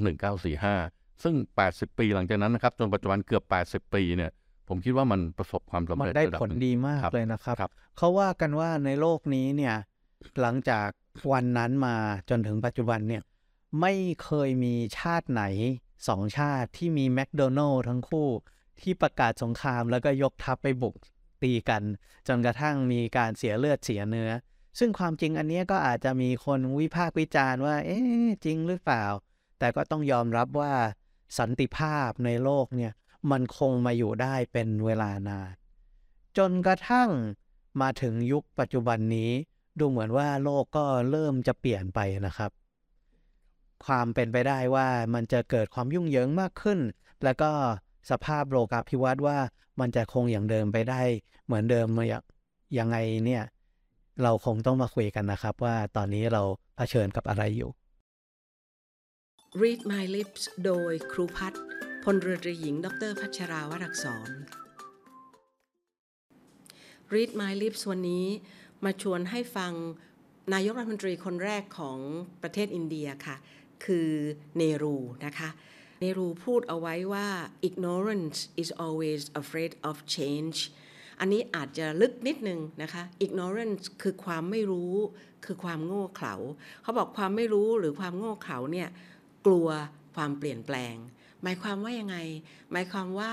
[0.49, 1.35] 1945 ซึ่ง
[1.67, 4.31] 80 ปีหลังจากนั้นนะครับ จนปัจจุบันเกือบ 80 ปีเนี่ย
[4.67, 9.75] ผมคิดว่ามันประสบความสำมันเร็จได้ระดับผลหนึ่งดีมากครับเลยนะครับครับเขาว่ากันว่าในโลกนี้เนี่ย
[10.41, 10.87] หลังจาก
[11.31, 11.95] วันนั้นมา
[12.29, 13.23] จนถึงปัจจุบันเนี่ย
[13.81, 15.43] ไม่เคยมีชาติไหน
[16.07, 18.27] สองชาติที่มีแมคโดนัลล์ทั้งคู่
[18.81, 20.95] ที่ประกาศสงครามแล้วก็ยกทัพไปบุก
[21.43, 21.83] ตีกัน
[22.27, 24.31] จนกระทั่งมีการเสียเลือดเสียเนื้อ
[24.79, 29.05] ซึ่งความจริงอันเนี้ยก็อาจจะมีคนวิพากษ์วิจารณ์ว่า เอ๊ะจริงหรือเปล่า
[29.59, 30.73] แต่ก็ต้องยอมรับว่า
[31.37, 32.91] สันติภาพในโลกเนี่ย
[33.31, 35.53] มันคงมาอยู่ได้เป็นเวลานาน
[36.37, 37.09] จนกระทั่ง
[37.81, 39.31] มาถึงยุคปัจจุบันนี้
[39.79, 42.51] ดูเหมือนว่าโลกก็เริ่มจะเปลี่ยนไปนะครับ
[43.85, 46.79] ความเป็นไปได้ว่ามันจะเกิดความยุ่งเหยิงมากขึ้น
[47.23, 47.51] แล้วก็
[48.09, 49.37] สภาพโลกาภิวัตน์ว่า
[49.79, 51.01] มันจะคงอย่างเดิมไปได้
[51.45, 52.23] เหมือนเดิมมาอย่าง
[52.77, 53.43] ยังไงเนี่ย
[54.23, 56.41] เราคงต้องมาคุยกันนะครับ ว่าตอนนี้เรา
[56.75, 57.69] เผชิญกับอะไรอยู่
[59.55, 61.61] Read My Lips โดยครูพัฒน์
[62.03, 64.29] พลเรือตรีหญิง ดรพัชราวรักษร
[67.13, 68.25] Read My Lips วันนี้
[68.85, 69.73] มาชวนให้ฟัง
[70.53, 71.99] นายกรัฐมนตรีคนแรกของ
[72.41, 73.35] ประเทศอินเดียค่ะ
[73.85, 74.11] คือ
[74.57, 75.49] เนรูนะคะ
[76.01, 77.27] เนรูพูดเอาไว้ว่า
[77.67, 80.57] ignorance is always afraid of change
[81.19, 84.93] อันนี้อาจจะลึกนิดนึงนะคะ ignorance คือความไม่รู้
[85.45, 86.35] คือความโง่เขลา
[86.81, 88.89] เขาบอกความไม่รู้หรือความโง่เขลาเนี่ย
[89.47, 89.69] กลัว
[90.15, 90.95] ความเปลี่ยนแปลง
[91.43, 92.17] หมายความว่ายังไง
[92.71, 93.31] หมายความว่า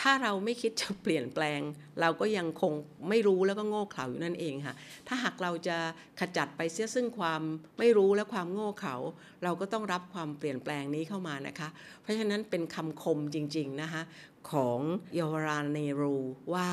[0.00, 1.60] ถ้าเราไม่คิดจะเปลี่ยนแปลง
[2.00, 2.72] เราก็ยังคง
[3.08, 4.74] ไม่รู้แล้วก็โง่เขลาอยู่นั่นเองค่ะ
[5.08, 5.76] ถ้าหากเราจะ
[6.20, 7.42] ขจัดไปเสียซึ่งความ
[7.78, 8.96] ไม่รู้และความโง่เขลา
[9.44, 11.68] เราก็ต้องรับความเปลี่ยนแปลงนี้เข้ามานะคะ
[12.00, 14.02] เพราะฉะนั้นเป็นคำคมจริง ๆนะคะ
[14.50, 14.80] ของ
[15.14, 16.16] เยาวราเนรู
[16.54, 16.68] ว่า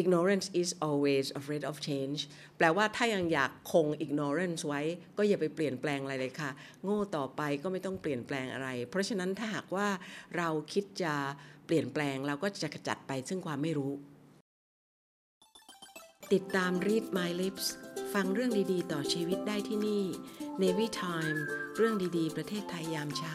[0.00, 2.20] ignorance is always afraid of change
[2.56, 4.82] แปลว่าถ้ายังอยากคง ignorance ไว้
[5.16, 6.50] ก็อย่าไปเปลี่ยนแปลงอะไรเลยค่ะ
[6.82, 9.88] โง่ต่อไปก็ไม่ต้องเปลี่ยนแปลงอะไร เพราะฉะนั้นถ้าหากว่า
[10.36, 11.14] เราคิดจะ
[11.66, 13.92] เปลี่ยนแปลงเราก็จะขจัดไปซึ่งความไม่รู้
[16.32, 17.66] ติดตาม Read My Lips
[18.14, 20.04] ฟังเรื่องดีๆ ต่อชีวิตได้ที่นี่
[20.62, 21.38] Navy Time
[21.76, 23.34] เรื่องดีๆ ประเทศไทยยามเช้า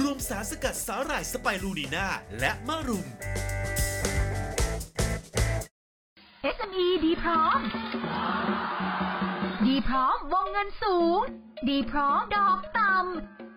[0.00, 2.06] รวมสารสกัดสาหร่ายสไปรูนีนา
[2.40, 3.06] และมะรุม
[6.56, 7.58] SME ดีพร้อม
[9.66, 11.20] ดีพร้อมวงเงินสูง
[11.68, 13.47] ดีพร้อมดอกต่ำ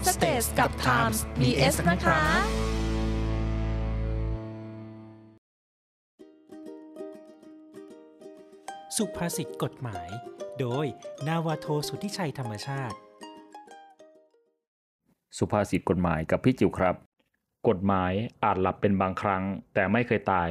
[0.00, 2.20] www.thestagetimes.com Stage กับ Times มี S นะคะ
[8.96, 10.08] สุภาษิตกฎหมาย
[10.60, 10.86] โดย
[11.26, 12.96] นาวาโทสุทธิชัยธรรมชาติ
[15.38, 16.96] สุภาษิตกฎหมายกับพี่จิวครับ
[17.68, 18.12] กฎหมาย
[18.44, 19.42] อาจหลับเป็นบางครั้ง
[19.74, 20.50] แต่ไม่เคยตาย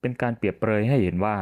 [0.00, 1.36] เป็นการเปรียบเปรยให้เห็นว่า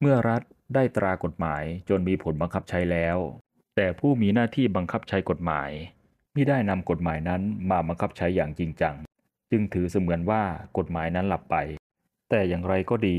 [0.00, 0.42] เมื่อรัฐ
[0.74, 3.18] ได้ตรากฎหมายจนมีผลบังคับใช้แล้ว
[3.76, 5.70] แต่ผู้มีหน้าที่บังคับใช้กฎหมาย
[6.01, 8.94] ไม่ได้นำกฎหมายนั้นมาบังคับใช้อย่างจริงจัง
[9.50, 10.42] จึงถือเสมือนว่า
[10.78, 11.56] กฎหมายนั้นหลับไป
[12.30, 13.18] แต่อย่างไรก็ดี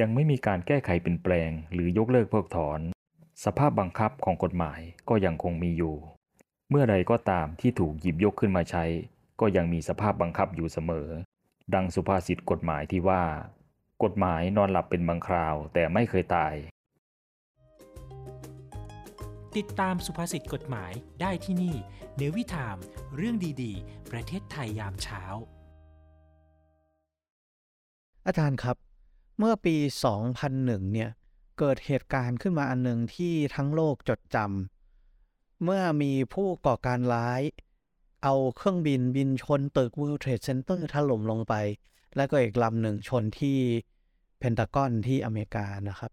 [0.00, 2.80] ยังไม่มีการแก้ไขเปลี่ยนแปลง หรือยกเลิกเพิกถอน
[3.44, 5.96] สภาพบังคับของกฎหมายก็ยังคงมีอยู่
[6.70, 8.84] เมื่อใดก็ตามที่ถูกหยิบยกขึ้นมาใช้
[9.40, 11.08] ก็ยังมีสภาพบังคับอยู่เสมอ
[11.74, 13.22] ดังสุภาษิตกฎหมายที่ว่า
[14.02, 16.54] กฎหมายนอนหลับเป็นบางคราวแต่ไม่เคยตาย
[19.58, 21.76] ติดตามสุภาษิตกฎหมายได้ที่นี่
[22.16, 22.76] เนวิทาม
[23.16, 25.22] เรื่องดีๆ ประเทศไทยยามเช้า
[28.26, 28.76] อาจารย์ครับ
[29.38, 29.76] เมื่อปี
[30.34, 31.10] 2001 เนี่ย
[31.58, 37.42] เกิดเหตุการณ์ขึ้นมาอันหนึ่งที่ทั้งโลกจดจำเมื่อมีผู้ก่อการร้าย
[38.22, 41.54] เอาเครื่องบินบินชนตึก World Trade Center ถล่มลงไป
[42.16, 43.58] แล้วก็อีกลำหนึ่งชนที่
[44.38, 46.12] เพนทากอนที่อเมริกานะครับ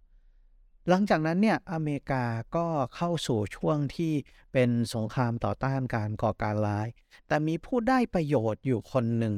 [0.89, 2.23] หลังจากนั้นเนี่ยอเมริกา
[2.55, 4.13] ก็เข้าสู่ช่วงที่
[4.53, 6.87] เป็นสงครามต่อต้านการก่อการร้าย
[7.27, 9.35] แต่มีผู้ได้ประโยชน์อยู่คนหนึ่ง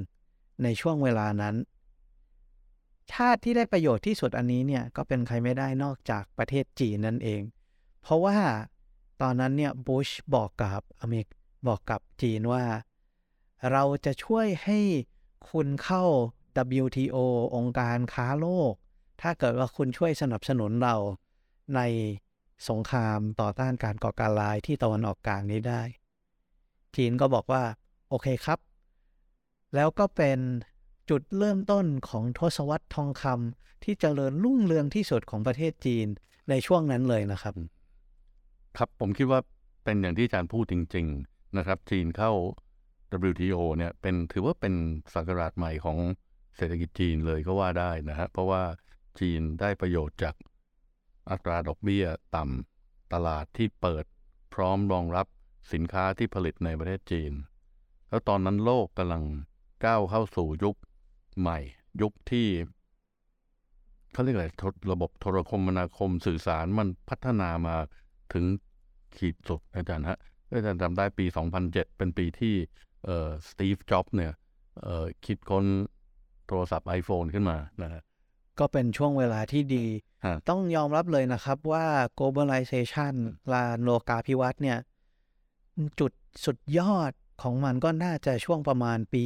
[0.64, 1.56] ในช่วงเวลานั้น
[3.14, 7.42] ชาติที่ได้ประโยชน์ที่สุดอันนี้เนี่ยก็เป็นใครไม่ได้นอกจากประเทศจีนนั่นเอง
[8.02, 8.38] เพราะว่า
[9.22, 11.28] ตอนนั้นเนี่ยบุชบอกกับอเมริก
[11.68, 12.66] บอกกับจีนว่า
[13.72, 14.80] เราจะช่วยให้
[15.50, 16.04] คุณเข้า
[16.84, 17.18] WTO
[17.56, 18.74] องค์การค้าโลก
[19.22, 20.96] ถ้าเกิดว่าคุณช่วยสนับสนุนเรา
[21.76, 21.82] ใน
[22.70, 25.82] สงครามต่อต้านการก่อการร้ายที่ตะวันออกกลางนี้ได้
[26.96, 27.64] จีนก็บอกว่า
[28.10, 28.60] โอเคครับ
[29.76, 30.40] แล้วก็เป็น
[31.10, 36.08] จุดเริ่มต้นของทศวรรษทองคำที่เจริญรุ่งเรืองที่สุดของประเทศจีน
[36.50, 37.54] ในช่วงนั้นเลยนะครับ
[38.78, 39.40] ครับผมคิดว่า
[39.84, 42.32] เป็นอย่างที่อาจารย์พูดจริง ๆ นะครับ จีนเข้า
[43.30, 44.74] WTO เนี่ยเป็นถือว่าเป็น
[45.14, 45.98] ศักราชใหม่ของ
[46.58, 48.62] เศรษฐกิจจีนเลยก็ว่าได้นะฮะเพราะว่า
[49.20, 50.36] จีนได้ประโยชน์จาก
[51.30, 52.06] อัตราดอกเบี้ย
[52.36, 54.06] ต่ำตลาดที่เปิด
[54.54, 55.28] พร้อมรองรับ
[55.74, 57.34] สินค้าที่ผลิตในประเทศจีน
[58.10, 59.24] แล้วตอนนั้นโลกกำลัง
[59.86, 60.76] ก้าวเข้าสู่ยุค
[61.40, 61.60] ใหม่
[62.02, 62.48] ยุคที่
[64.12, 64.48] เขาเรียกอะไร
[64.92, 67.76] ระบบโทรคมนาคมสื่อสารมันพัฒนามา
[68.34, 68.46] ถึง
[69.18, 70.20] ขีดสุดอาจารย์ฮะ
[70.54, 71.26] อาจารย์จำได้ปี
[71.62, 72.56] 2007 เป็นปีที่
[73.06, 74.34] เอ่อสตีฟ จ็อบส์เนี่ย
[75.26, 75.66] คิดค้น
[76.48, 78.02] โทรศัพท์ iPhone ขึ้นมานะฮะ
[78.62, 79.86] ก็เป็นช่วงเวลาที่ดี
[80.26, 81.86] ฮะต้องยอมรับเลยนะครับว่า
[82.18, 83.14] globalization
[83.52, 84.78] ลาโลกาภิวัตน์เนี่ย
[86.00, 86.12] จุด
[86.46, 89.24] สุดยอดของมันก็น่าจะช่วงประมาณปี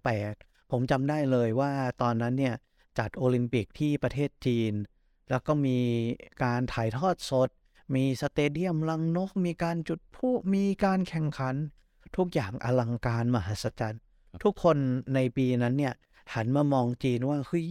[0.00, 1.72] 2008 ผมจำได้เลยว่า
[2.02, 2.54] ตอนนั้นเนี่ย
[2.98, 4.72] จัดโอลิมปิกที่ประเทศจีน
[5.30, 5.78] แล้วก็มี
[6.42, 7.48] การถ่ายทอดสด
[7.94, 11.54] มีสเตเดียมลังนก มีการจุดพลุมีการแข่งขัน
[12.16, 14.02] ทุกอย่างอลังการมหัศจรรย์
[14.42, 14.76] ทุกคน
[15.14, 15.94] ในปีนั้นเนี่ย
[16.34, 17.66] หันมามองจีนว่าเฮ้ย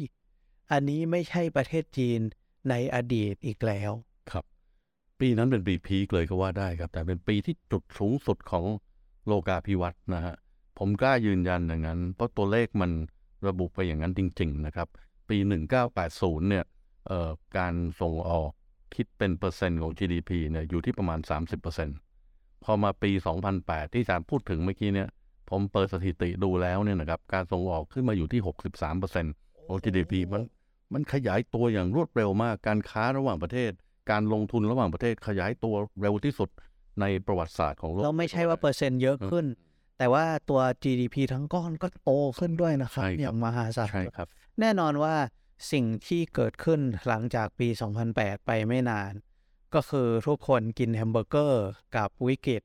[0.74, 2.20] อันนี้ไม่ใช่ประเทศจีน
[2.70, 3.92] ในอดีตอีกแล้ว
[4.32, 4.46] ครับ
[5.20, 8.66] ปีนั้นเป็นปีพีคเลยก็ว่าได้ครับ แต่เป็นปีที่จุดสูงสุดของ
[9.28, 10.36] โลกาภิวัตน์นะฮะ
[10.78, 12.92] ผมกล้ายืนยันอย่างนั้น เพราะตัวเลขมัน
[13.48, 14.88] ระบุไปอย่างนั้นจริง ๆ นะครับ
[15.30, 15.38] ปี
[15.94, 16.66] 1980 เนี่ย
[17.08, 18.52] เอ่อการส่งออก
[18.96, 21.20] คิดเป็นเปอร์เซ็นต์ของ GDP เนี่ยอยู่ที่ประมาณ
[21.92, 23.12] 30%พอมาปี
[23.52, 25.10] 2008 ที่อาจารย์พูดถึงเมื่อกี้เนี่ย
[25.50, 28.42] ผมเปิดสถิติดูแล้วเนี่ยนะครับ การส่งออกขึ้นมาอยู่ที่
[29.04, 30.44] 63%ของ GDP มัน
[30.94, 33.72] มันขยายตัวอย่างรวดเร็วมาก การค้าระหว่างประเทศ
[34.12, 36.50] การลงทุนระหว่างประเทศขยายตัวเร็วที่สุด
[37.02, 39.46] ในประวัติศาสตร์ของโลกเราไม่ใช่ว่าเปอร์เซ็นต์เยอะขึ้น
[39.98, 44.28] แต่ว่าตัว GDP ทั้งก้อนก็โตขึ้นด้วยนะครับใช่ครับอย่างมหาศาลใช่ครับ
[44.60, 45.16] แน่นอนว่า
[45.72, 47.68] สิ่งที่เกิดขึ้นหลังจากปี
[48.08, 49.14] 2008 ไปไม่นาน
[49.74, 52.62] ก็คือทุกคนกินแฮมเบอร์เกอร์กับวิกฤต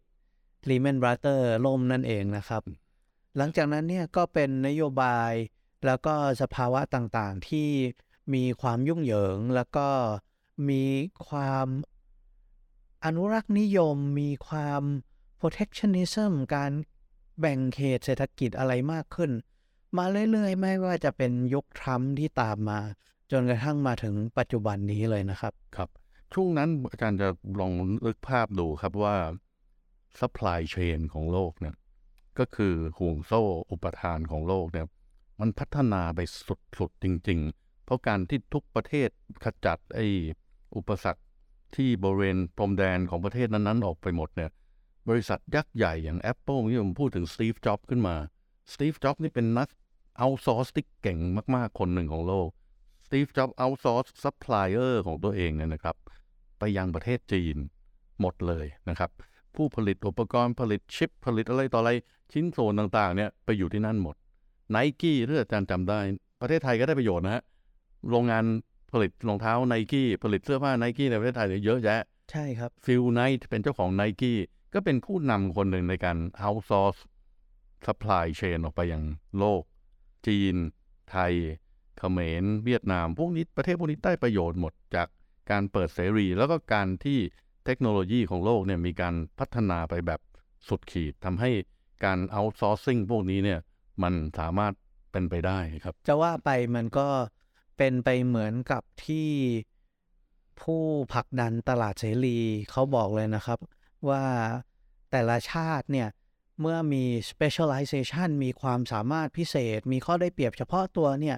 [0.68, 2.62] Lehman Brothers ล่มนั่นเองนะครับ
[3.36, 5.32] หลังจากนั้นเนี่ยก็เป็นนโยบาย
[5.86, 7.68] แล้วก็สภาวะต่างๆที่
[8.34, 9.88] มีความยุ่งเหยิง แล้วก็
[10.68, 10.84] มี
[11.28, 11.66] ความ
[13.04, 14.82] อนุรักษ์นิยม มีความ
[15.40, 16.72] protectionism การ
[17.40, 19.30] แบ่งเขตเศรษฐกิจอะไรมากขึ้น
[19.96, 22.80] มาเรื่อยๆ ไม่ว่าจะเป็นยุคทรัมป์ที่ตามมา
[23.30, 25.88] จนกระทั่งมาถึงปัจจุบันนี้เลยนะครับ ครับ
[26.34, 27.28] ช่วงนั้นอาจารย์จะ
[27.60, 27.72] ลอง
[28.06, 29.16] นึกภาพดูครับว่า
[30.18, 31.76] supply chain ของโลกเนี่ย
[32.38, 34.86] ก็คือห่วงโซ่อุปทานของโลกเนี่ย
[35.40, 36.20] มันพัฒนาไป
[36.78, 39.08] สุดๆจริง ๆ เพราะการที่ทุกประเทศ
[39.44, 40.06] ขจัดไอ้
[40.76, 41.22] อุปสรรค
[41.76, 44.50] ที่บริเวณพรมแดนของประเทศนั้นๆ ออกไปหมดเนี่ย
[45.08, 48.16] บริษัทยักษ์ใหญ่อย่าง Apple ที่ผมพูดถึงสตีฟจ็อบขึ้นมา
[48.72, 49.68] สตีฟจ็อบนี่เป็นนัก
[50.18, 51.18] outsource ที่เก่ง
[51.54, 52.48] มากๆ คนหนึ่งของโลก
[53.06, 55.96] สตีฟจ็อบ outsource supplier ของตัวเองเนี่ยนะครับ
[56.58, 57.56] ไปยังประเทศจีน
[58.20, 59.10] หมดเลยนะครับ
[59.54, 61.90] ผู้ผลิตอุปกรณ์ผลิตชิปผลิตอะไรต่ออะไร
[62.32, 64.16] ชิ้นส่วนต่างๆเนี่ยไปอยู่ที่นั่นหมด
[64.70, 66.00] ไนกี้ถ้าอาจารย์จำได้
[66.40, 67.42] ประเทศไทยก็ได้ประโยชน์นะฮะ
[68.10, 68.44] โรงงาน
[68.92, 74.38] ผลิตรองเท้าไนกี้ผลิตเสื้อผ้าไนกี้ในประเทศไทยเนี่ยเยอะแยะ ใช่ครับฟิลไนท์เป็นเจ้าของไนกี้
[74.74, 77.00] ก็เป็นผู้นำคนหนึ่งในการ outsource
[77.86, 79.02] supply chain ออกไปยัง
[79.38, 79.62] โลก
[80.26, 80.54] จีน
[81.10, 81.32] ไทย
[81.98, 85.08] เขมรเวียดนาม พวกนี้ประเทศพวกนี้ได้ประโยชน์หมดจาก
[85.50, 87.18] การเปิดเสรี แล้วก็การที่
[87.64, 90.20] เทคโนโลยีของโลกเนี่ยมีการพัฒนาไปแบบ
[90.68, 91.50] สุดขีดทำให้
[92.04, 93.60] การ outsourcing พวกนี้เนี่ย
[94.02, 94.72] มันสามารถ
[95.12, 97.06] เป็นไปได้ครับ จะว่าไปมันก็
[97.78, 99.30] เป็นไปเหมือนกับที่
[100.60, 102.38] ผู้ผลักดันตลาดเสรี
[102.70, 103.58] เขาบอกเลยนะครับ
[104.08, 104.24] ว่า
[105.10, 106.08] แต่ละชาติเนี่ย
[106.60, 111.36] เมื่อมี specialization มีความสามารถพิเศษ มีข้อได้เปรียบเฉพาะตัวเนี่ย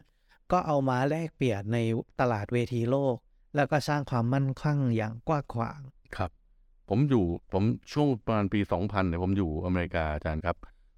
[0.53, 1.79] ก็เอามาแลกเปลี่ยนใน
[2.21, 3.17] ตลาดเวทีโลก
[3.57, 5.81] แล้วก็สร้างความมั่นคงอย่างกว้างขวาง
[6.17, 6.31] ครับ
[6.89, 10.57] ผมอยู่ผมช่วงประมาณปี 2000เนี่ยผมอยู่อเมริกาอาจารย์ครับ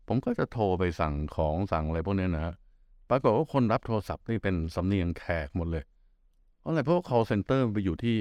[0.08, 2.54] ผมก็จะโทรไปสั่งของสั่งอะไรพวกนี้นะฮะ
[3.12, 5.84] ปรากฏว่าคนรับโทรศัพท์นี่เป็นสำเนียงแขกหมดเลย
[6.60, 8.16] เพราะอะไรเพราะว่า call center ไปอยู่ที่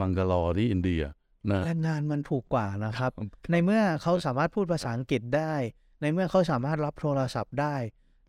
[0.00, 1.02] บังกาลอที่อินเดีย
[1.50, 3.10] นะแรงงานมันถูกกว่านะครับ
[3.50, 5.54] ในเมื่อเขาสามารถพูดภาษาอังกฤษได้
[6.00, 7.76] ในเมื่อเขาสามารถรับโทรศัพท์ได้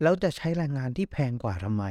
[0.02, 1.84] แล้วจะใช้แรงงานที่แพงกว่าทำไม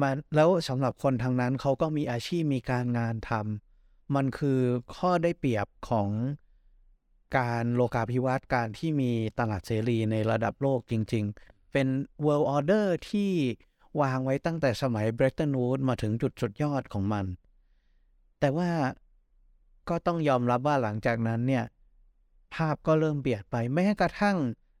[0.00, 4.60] มันแล้วสำหรับคนทางนั้นเขาก็มีอาชีพมีการงานทำมันคือ
[4.96, 6.08] ข้อได้เปรียบของ
[7.38, 11.88] การโลกาภิวัตน์การที่มีตลาดเสรีในระดับโลกจริงๆ เป็น
[12.24, 13.30] world order ที่
[14.00, 17.24] วางไว้ตั้งแต่สมัยเบรตันวูดมาถึงจุดสุดยอดของมัน
[18.40, 18.70] แต่ว่า
[19.88, 21.64] ก็ต้องยอมรับว่าหลังจากนั้นเนี่ย
[22.54, 24.36] ภาพก็เริ่มเปลี่ยนไปแม้กระทั่ง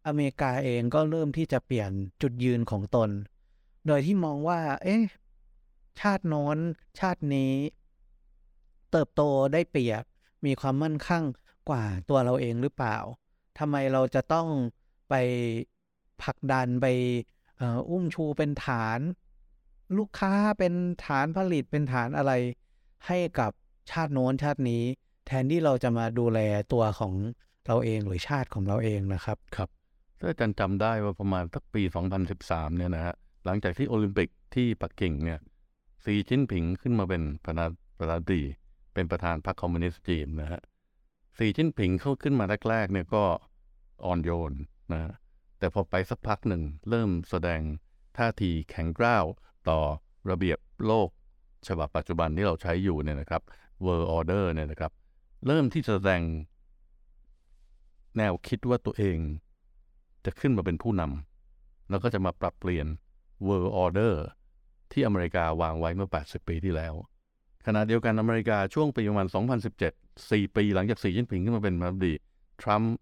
[0.06, 1.90] อเมริกาเองก็เริ่มที่จะเปลี่ยน
[2.22, 3.10] จุดยืนของตน
[3.86, 5.02] โดยที่มองว่า เอ๊ะ
[6.00, 6.58] ชาติโน้น
[6.98, 7.52] ชาตินี้
[8.90, 10.04] เติบโตได้เปรียบ
[10.44, 11.22] มีความมั่นคง
[11.68, 12.96] กว่าตัวเราเองหรือเปล่า
[13.58, 14.46] ทำไมเราจะต้อง
[15.08, 15.14] ไป
[16.22, 16.86] ผลักดันไป
[17.90, 19.00] อุ้มชูเป็นฐาน
[19.98, 22.32] ลูกค้าเป็นฐานผลิตเป็นฐานอะไร
[23.06, 23.52] ให้กับ
[23.90, 24.82] ชาติโน้นชาตินี้
[25.26, 26.40] แทนที่เราจะมาดูแล
[26.72, 27.14] ตัวของ
[27.66, 29.68] เราเองหรือชาติของเราเองนะครับครับ
[30.18, 31.82] ถ้าอาจารย์จำได้ว่าประมาณสักปี
[32.30, 35.40] 2013 เนี่ยนะฮะหลังจากที่โอลิมปิกที่ปักกิ่งเนี่ย
[36.04, 38.42] ซีจิ้นผิงขึ้นมาเป็นประธานประธานดี
[38.94, 40.60] เป็นประธานพรรคคอมมิวนิสต์จีนนะฮะ
[41.36, 43.22] ซีจิ้นผิงเข้าขึ้นมาแรกๆเนี่ยก็
[44.04, 44.52] อ่อนโยน
[44.92, 45.12] นะ
[45.62, 47.60] แต่พอไปสักพักหนึ่งเริ่มแสดง
[48.18, 49.24] ท่าทีแข็งกร้าว
[49.68, 49.78] ต่อ
[50.30, 51.08] ระเบียบโลก
[51.68, 53.42] ฉบับปัจจุบันที่เราใช้อยู่เนี่ยนะครับ
[53.84, 54.92] World Order เนี่ยนะครับ
[55.46, 56.22] เริ่มที่จะแสดง
[58.16, 59.18] แนวคิดว่าตัวเอง
[60.24, 62.86] จะขึ้นมาเป็นผู้นำแล้วก็จะมาปรับเปลี่ยน
[63.46, 64.14] World Order
[64.92, 66.94] ที่อเมริกาวางไว้เมื่อ 80 ปีที่แล้ว
[67.66, 69.26] ขณะเดียวกันอเมริกาช่วงปีประมาณ
[69.72, 72.14] 2017 4 ปีหลังจากสีจิ้นผิงขึ้นมาเป็นประธานาธิบดี
[72.62, 72.94] ทรัมป์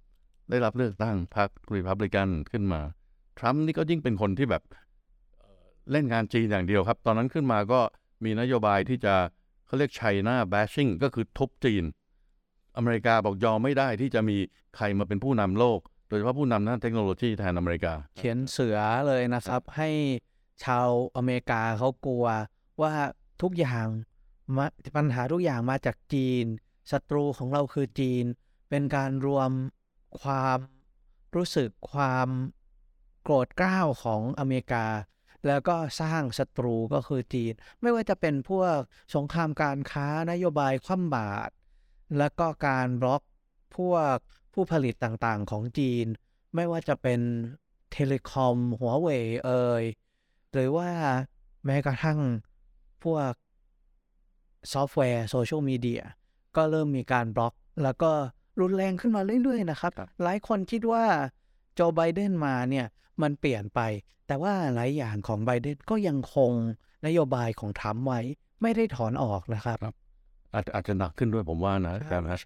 [0.51, 2.81] ได้รับเลือกตั้งพรรครีพับลิกันขึ้นมา
[3.39, 4.63] ทรัมป์นี่ก็ยิ่งเป็นคนที่แบบ
[5.91, 7.81] เล่นงานจีนอย่างเดียวครับ ตอนนั้นขึ้นมาก็
[8.25, 9.15] มีนโยบายที่จะ
[9.67, 11.85] เขาเรียกไชน่าแบชชิ่งก็คือทุบจีน
[12.77, 14.37] อเมริกาบอกยอมไม่ได้ที่จะมี
[14.77, 19.91] ใครมาเป็นผู้นำโลก โดยเฉพาะผู้นำด้านเทคโนโลยีแทนอเมริกา เขียนเสือเลยนะครับ ให้
[20.65, 22.27] ชาวอเมริกาเขากลัว
[22.83, 22.93] ว่า
[23.43, 23.87] ทุกอย่าง
[24.97, 26.45] ปัญหาทุกอย่างมาจากจีน
[26.93, 28.25] ศัตรูของเราคือจีน
[28.71, 29.51] เป็นการรวม
[30.23, 30.59] ความ
[31.37, 32.29] รู้สึกความ
[33.23, 34.87] โกรธกร้าวของอเมริกา
[35.47, 38.77] แล้วก็สร้างศัตรูก็คือจีน ไม่ว่าจะเป็นพวก
[39.15, 41.53] สงครามการค้านโยบายคว่ำบาตร
[42.19, 43.23] แล้วก็การบล็อก
[43.77, 44.17] พวก
[44.53, 46.07] ผู้ผลิตต่างๆของจีน
[46.55, 47.21] ไม่ว่าจะเป็น
[47.93, 49.85] telecom หัวเว่ยเอย
[50.53, 50.91] หรือว่า
[51.65, 52.19] แม้กระทั่ง
[53.05, 53.33] พวก
[54.73, 56.03] ซอฟต์แวร์โซเชียลมีเดีย
[56.57, 58.13] ก็เริ่มมีการบล็อก แล้วก็
[58.61, 59.93] รุนแรงขึ้นมาเรื่อยๆนะครับ
[60.23, 61.05] หลายคนคิดว่า
[61.75, 62.87] โจไบเดนมาเนี่ย
[63.23, 63.81] มันเปลี่ยนไป
[64.27, 66.53] แต่ว่าหลายอย่างของไบเดนก็ยังคง
[67.07, 68.21] นโยบายของทรัมป์ไว้
[68.63, 69.79] ไม่ได้ถอนออกนะครับ
[70.55, 72.39] อาจอาจจะหนักขึ้นด้วยผมว่านะแต่นะ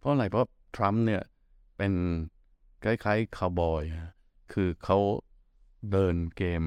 [0.00, 1.22] เพราะอะไรเพราะทรัมป์เนี่ย
[1.76, 1.92] เป็น
[2.84, 4.12] คล้ายๆคาวบอยฮะ
[4.52, 4.98] คือเขา
[5.92, 6.62] เดินเกม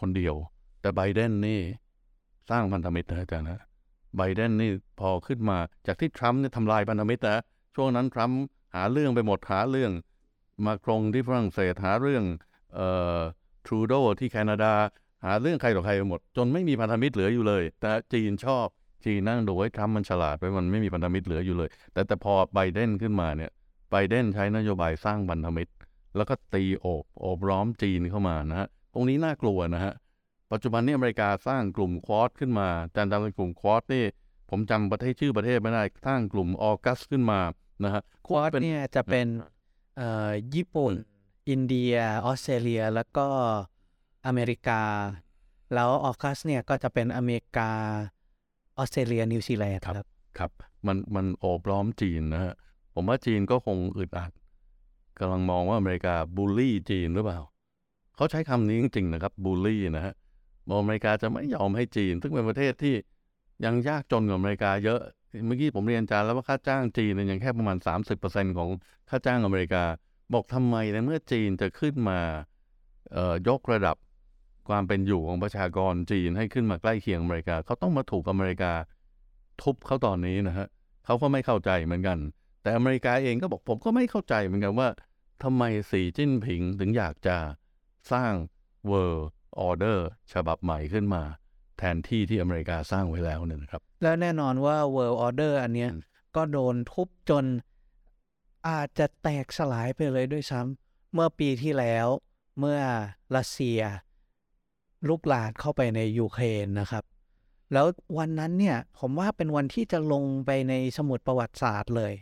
[0.00, 0.34] คนเดียว
[0.80, 1.60] แต่ไบเดนนี่
[2.50, 3.60] สร้างพันธมิตรนะอาจารย์นะ
[4.16, 4.70] ไบเดนนี่
[5.00, 7.40] พอขึ้นมาจากที่ทรัมป์เนี่ยทำลายพันธมิตรนะ
[7.74, 8.40] ช่วงนั้นทรัมป์
[8.74, 9.92] หาเรื่องไปหมดหาเรื่อง
[10.66, 12.24] มาครงที่ฝรั่งเศสหาเรื่อง
[12.74, 13.18] เอ่อ
[13.66, 14.72] ทรูโดที่แคนาดา
[15.24, 18.66] หาเรื่องใครต่อใครไปหมด จนไม่มีพันธมิตรเหลืออยู่เลย แต่จีนชอบ
[19.04, 23.50] จีนนั่งดูไว้ทรัมป์มันฉลาดไปมันไม่มีพันธมิตรเหลืออยู่เลย แต่แต่พอไบเดนขึ้นมาเนี่ย
[23.90, 25.72] ไบเดนใช้นโยบายสร้างพันธมิตร
[26.16, 29.92] แล้วก็ตีโอบโอบล้อมจีนเข้ามานะฮะตรงนี้น่ากลัวนะฮะ
[30.52, 34.04] ปัจจุบันนี้อเมริกาสร้างกลุ่มควอดขึ้นมาจารย์จำเป็นกลุ่ม Quad นี่
[34.54, 37.40] ผมจำประเทศชื่อประเทศไม่ได้สร้างกลุ่ม AUKUS ขึ้นมา
[37.84, 39.26] นะฮะ Quad เนี่ยจะเป็น
[39.96, 40.92] เอ่อญี่ปุ่น
[41.48, 41.94] อินเดีย
[42.26, 43.26] ออสเตรเลีย แล้วก็
[44.26, 44.82] อเมริกา
[45.74, 47.70] แล้ว AUKUS เนี่ยก็จะเป็นอเมริกา
[48.78, 50.06] ออสเตรเลียนิวซีแลนด์ครับ
[50.38, 50.50] ครับ
[50.86, 52.54] มันมันโอบล้อมจีนนะฮะ
[52.94, 54.32] ผมว่าจีนก็คงอึดอัด
[55.18, 57.38] กำลังมองว่าอเมริกาบูลลี่จีนหรือเปล่า
[58.16, 60.14] เขาใช้คำนี้จริงๆนะครับบูลลี่นะฮะ
[60.66, 62.94] บอกอเมริกาจะไม่ยอมให้จีน ซึ่งเป็นประเทศที่
[63.64, 65.00] ยังยากจนกว่าอเมริกาเยอะ
[65.46, 67.76] เมื่อกี้ผมเรียนอาจารย์แล้วว่าค่าจ้างจีนเนี่ยยังแค่ประมาณ
[68.18, 68.68] 30%ของ
[69.10, 69.84] ค่าจ้างอเมริกา
[70.32, 72.20] บอกทำไมในเมื่อจีนจะขึ้นมา
[73.12, 73.96] เอ่อยกระดับ
[74.68, 78.72] ความเป็นอยู่ของประชากรจีนให้ขึ้นมาใกล้เคียงอเมริกา เขาต้องมาถูกอเมริกา
[79.62, 80.66] ทุบเขาตอนนี้นะฮะ
[81.04, 82.18] เขาก็ไม่เข้าใจเหมือนกัน
[82.62, 84.88] แต่อเมริกาเองก็บอกผมก็ไม่เข้าใจเหมือนกันว่า
[85.42, 87.36] ทำไมสีจิ้นผิงถึงอยากจะ
[88.12, 88.32] สร้าง
[88.90, 89.24] World
[89.66, 89.98] Order
[90.32, 91.22] ฉบับใหม่ขึ้นมา
[91.78, 95.90] แทนที่ที่อเมริกาสร้างไว้แล้วเนี่ยนะครับ แล้วแน่นอนว่า World Order อันเนี้ย
[96.36, 97.44] ก็โดนทุบจน
[98.68, 102.06] อาจจะแตกสลายไปเลยด้วยซ้ำเมื่อปีที่แล้ว
[102.58, 102.80] เมื่อ
[103.36, 103.80] รัสเซีย
[105.08, 107.04] ลุกลามเข้าไปในยูเครนนะครับ
[107.72, 107.86] แล้ว
[108.18, 112.14] วันนั้นเนี่ยผมว่าเป็นวันที่จะลงไปในสมุดประวัติศาสตร์เลย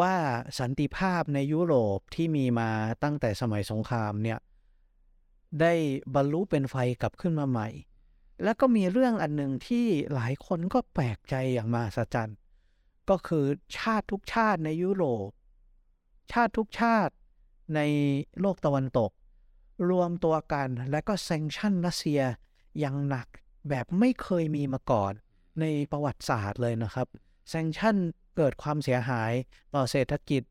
[0.00, 0.14] ว่า
[0.58, 2.70] สันติภาพในยุโรปที่มีมา
[3.02, 4.38] ตั้งแต่สมัยสงครามเนี่ย
[5.60, 5.72] ได้
[6.14, 7.68] บรรลุเป็นไฟกลับขึ้นมาใหม่
[8.42, 12.38] แล้วก็มีเรื่องอันหนึ่งที่หลายคนก็แปลกใจอย่างมหัศจรรย์
[13.10, 13.44] ก็คือ
[13.78, 15.28] ชาติทุกชาติในยุโรป
[16.32, 17.12] ชาติทุกชาติ
[17.74, 17.80] ใน
[18.40, 19.10] โลกตะวันตก
[19.90, 22.22] รวมตัวกันและก็แซงชั่นรัสเซีย
[22.78, 23.26] อย่างหนัก
[23.68, 25.12] แบบไม่เคยมีมาก่อน
[25.60, 27.06] ในประวัติศาสตร์เลยนะครับ
[27.48, 27.96] แซงชั่น
[28.36, 29.32] เกิดความเสียหาย
[29.74, 30.42] ต่อเศรษฐกิจ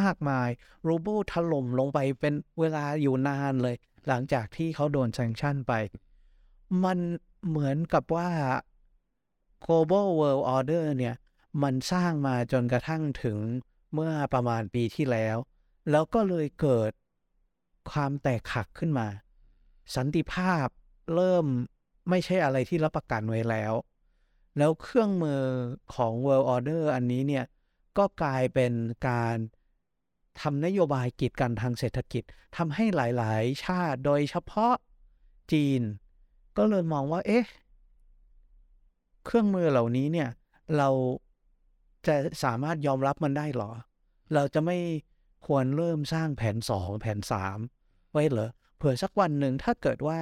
[0.00, 0.48] มากมาย
[0.88, 3.76] รูเบิลถล่มลงไปเป็นเวลาอยู่นานเลย
[4.08, 5.72] หลังจากที่เขาโดนแซงชั่นไป
[6.84, 6.98] มัน
[7.48, 8.30] เหมือนกับว่า
[9.64, 11.14] global world order เนี่ย
[11.62, 13.38] มันสร้างมาจนกระทั่งถึง
[13.94, 15.36] เมื่อประมาณปีที่แล้ว
[15.90, 16.92] แล้วก็เลยเกิด
[17.90, 19.08] ความแตกหักขึ้นมา
[19.96, 20.66] สันติภาพ
[21.14, 21.46] เริ่ม
[22.10, 23.72] ไม่ใช่อะไรที่รับประกันไว้แล้ว
[24.58, 25.42] แล้วเครื่องมือ
[25.94, 27.44] ของ World Order อันนี้เนี่ย
[27.98, 28.72] ก็กลายเป็น
[29.08, 29.36] การ
[30.40, 32.22] ทำนโยบายกีดกันทางเศรษฐกิจ
[32.56, 34.74] ทำให้หลาย ๆ ชาติโดยเฉพาะ
[35.52, 35.82] จีน
[36.56, 37.44] ก็เลยมองว่า เอ๊ะ
[39.24, 40.28] เครื่องมือเหล่านี้เนี่ย
[40.76, 40.88] เรา
[42.06, 43.70] จะสามารถยอมรับมันได้หรอ
[44.34, 44.78] เราจะไม่
[45.46, 47.58] ควรเริ่มสร้างแผนสองแผนสาม
[48.12, 50.20] ไว้เหรอ เผื่อสักวันหนึ่งถ้าเกิดว่า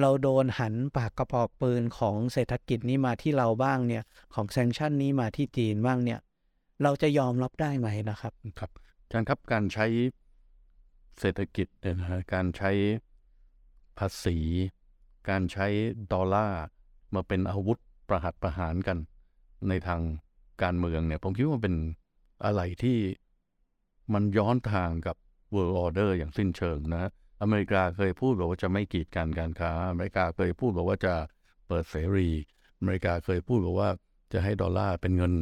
[0.00, 4.02] เราโดนหันปากกระบอกปืนของเศรษฐกิจนี้มาที่เราบ้างเนี่ย
[4.34, 6.20] ของแซงชั่นนี้มาที่จีนบ้างเนี่ย
[6.82, 8.70] เราจะยอมรับได้ไหมนะครับ ครับ
[9.02, 9.86] อาจารครับการใช้
[11.20, 12.70] เศรษฐกิจเนี่ยนะฮะการใช้
[13.98, 14.36] ภาษี
[15.28, 15.66] การใช้
[16.12, 16.62] ดอลลาร์
[17.14, 18.98] มาเป็นอาวุธประหัตประหารกัน
[19.68, 20.00] ในทาง
[20.62, 21.74] การเมืองเนี่ยผมคิดว่าเป็น
[22.44, 22.98] อะไรที่
[24.12, 25.16] มันย้อนทางกับ
[25.54, 27.10] World Order อย่างสิ้นเชิงนะ
[27.42, 31.14] อเมริกาเคยพูดบอกว่าจะไม่กีดกันการค้า อเมริกาเคยพูดบอกว่าจะ
[31.68, 32.28] เปิดเสรี
[32.78, 33.90] อเมริกาเคยพูดบอกว่า
[34.32, 35.32] จะให้ดอลลาร์เป็นเงิน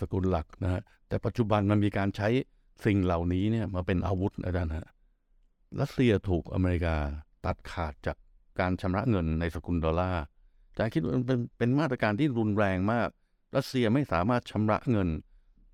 [0.00, 2.28] สกุลหลักนะฮะแต่ปัจจุบันมันมีการใช้
[2.84, 4.88] สิ่งเหล่านี้เนี่ยมาเป็นอาวุธอาจารย์ฮะ
[5.80, 6.96] รัสเซียถูกอเมริกา
[7.46, 8.16] ตัดขาดจาก
[8.60, 10.22] การชำระเงินในสกุลดอลลาร์
[10.70, 13.08] อาจารย์คิดว่าเป็นเป็นมาตรการที่รุนแรงมาก
[13.56, 15.08] รัสเซียไม่สามารถชำระเงิน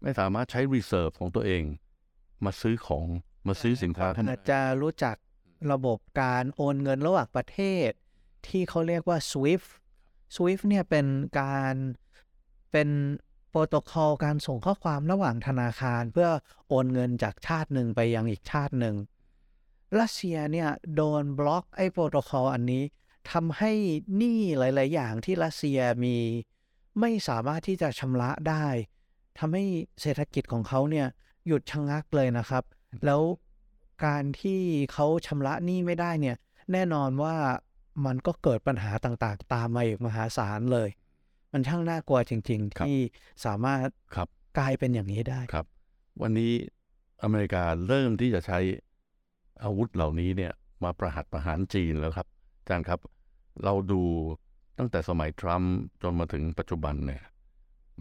[0.02, 1.62] ไม่สามารถใช้ reserve ของตัวเอง
[2.44, 3.06] มาซื้อของ
[3.48, 5.16] มาซื้อสินค้าอาจจะรู้จัก
[5.72, 7.58] ระบบการโอนเงินระหว่างประเท
[7.88, 7.90] ศ
[8.48, 9.70] ที่เขาเรียกว่า SWIFT
[10.34, 11.06] SWIFT เนี่ยเป็น
[11.40, 11.74] การ
[12.72, 12.88] เป็น
[13.50, 16.28] โปรโตคอลการส่งข้อความระหว่างธนาคาร เพื่อ
[16.68, 18.94] โอนเงินจากชาติหนึ่งไปยังอีกชาติหนึ่ง
[20.00, 22.82] รัสเซียเนี่ยโดนบล็อกไอ้โปรโตคอลอันนี้
[23.32, 23.72] ทำให้
[24.16, 26.16] หนี้หลาย ๆ อย่างที่รัสเซียมี
[27.00, 28.66] ไม่สามารถที่จะชำระได้
[29.38, 29.64] ทำให้
[30.00, 31.06] เศรษฐกิจของเขาเนี่ย
[31.46, 32.64] หยุดชะงักเลยนะครับ
[33.04, 33.20] แล้ว
[34.04, 34.60] การที่
[34.92, 36.36] เขาชำระหนี้ไม่ได้เนี่ย
[36.72, 37.36] แน่นอนว่า
[38.06, 40.88] มันก็เกิดปัญหาต่างๆ ตามมาอีกมหาศาลเลย
[41.52, 42.96] มันช่างน่ากลัวจริง ๆ ที่
[43.44, 44.28] สามารถครับ
[44.58, 45.66] กลายเป็นอย่างนี้ได้ครับ
[46.22, 46.52] วันนี้
[47.22, 48.58] อเมริกาเริ่มที่จะใช้
[49.64, 50.52] อาวุธเหล่านี้เนี่ย
[50.84, 52.28] มาประหัตประหารจีนแล้วครับ
[52.60, 53.00] อาจารย์ครับ
[53.64, 54.02] เราดู
[54.78, 57.22] ตั้งแต่สมัยทรัมป์จนมาถึงปัจจุบันเนี่ย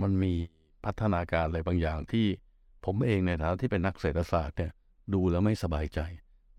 [0.01, 0.33] มันมี
[0.85, 2.25] พัฒนาการอะไรบางอย่างที่
[2.85, 4.71] ผมเองในฐานะที่เป็นนักเศรษฐศาสตร์เนี่ย
[5.13, 5.99] ดูแล้วไม่สบายใจ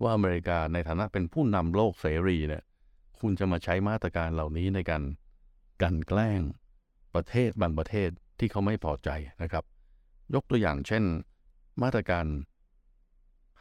[0.02, 2.62] ว่าอเมริกาในฐานะเป็นผู้นำโลกเสรีเนี่ย
[3.20, 5.02] คุณจะมาใช้มาตรการเหล่านี้ในการ
[5.82, 6.40] กันแกล้ง
[7.14, 9.10] ประเทศบางประเทศที่เขาไม่พอใจ
[9.42, 9.64] นะครับ
[10.34, 11.04] ยกตัวอย่างเช่น
[11.82, 12.26] มาตรการ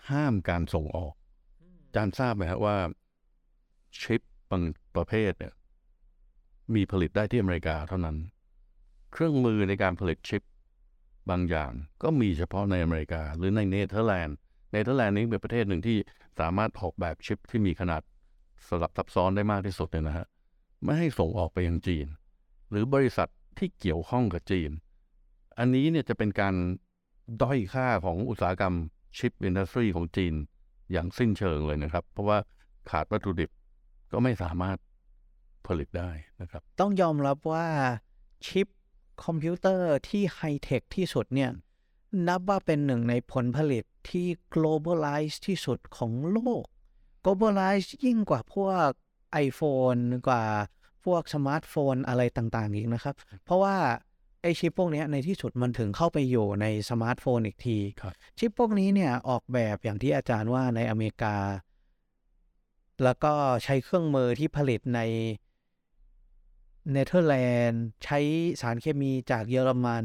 [0.10, 1.14] ห้ามการส่งออก
[1.96, 2.78] จารย์ทราบไหมครับว่า
[4.00, 4.64] ชิปบาง
[4.96, 5.54] ประเภทเนี่ย
[6.76, 8.18] มีผลิตได้ที่อเมริกาเท่านั้น
[9.12, 10.44] เครื่องมือในการผลิตชิป
[11.30, 11.72] บางอย่าง
[12.04, 14.38] ก็มีเฉพาะในอเมริกา หรือในเนเธอร์แลนด์
[14.72, 15.98] เนเธอร์แลนด์นี้เป็นประเทศหนึ่งที่
[16.40, 18.02] สามารถออกแบบชิปที่มีขนาด
[18.68, 20.28] สลับซับซ้อนได้มากที่สุดเนี่ยนะฮะ
[20.84, 22.08] ไม่ให้ส่งออกไปยังจีน
[22.70, 24.72] หรือบริษัทที่เกี่ยวข้องกับจีน
[25.58, 26.56] อันนี้เนี่ยจะเป็นการ
[27.42, 28.76] ด้อยค่าของอุตสาหกรรม
[29.18, 30.34] chip industry ของจีน
[30.92, 32.38] อย่างสิ้นเชิงเลยนะครับ เพราะว่า
[32.90, 33.50] ขาดวัตถุดิบ
[34.12, 34.78] ก็ไม่สามารถ
[35.68, 36.12] ผลิตได้
[36.42, 37.68] นะครับ ต้องยอมรับว่า
[38.46, 38.68] ชิป
[39.24, 41.52] คอมพิวเตอร์ที่ไฮเทคที่สุดเนี่ย
[42.28, 46.64] นับว่าเป็นหนึ่งในผลผลิตที่ globalize ที่สุดของโลก
[47.24, 48.90] globalize ยิ่งกว่าพวก
[49.46, 50.44] iPhone กว่า
[51.06, 53.76] พวกสมาร์ทโฟนอะไรต่างๆอีกนะครับ เพราะว่า
[54.42, 57.78] ไอ้ชิปพวกเนี้ยในที่สุดมันถึงเข้าไปอยู่ในสมาร์ทโฟนอีกที
[58.38, 61.36] ชิปพวกนี้เนี่ยออกแบบอย่างที่อาจารย์ว่าในอเมริกา
[63.04, 63.34] แล้วก็
[63.64, 65.00] ใช้เครื่องมือที่ผลิตใน
[66.92, 67.36] เนเธอร์แล
[67.68, 68.20] นด์ใช้
[68.62, 70.04] สารเคมีจากเยอรมัน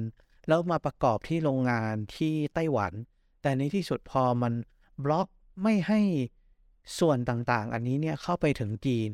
[0.49, 2.93] แล้วมาประกอบที่โรงงานที่ไต้หวัน
[3.43, 4.53] แต่ในที่สุดพอมัน
[5.05, 5.29] บล็อก
[5.63, 6.01] ไม่ให้
[6.99, 9.09] ส่วนต่างๆ อันนี้เนี่ยเข้าไปถึงจีน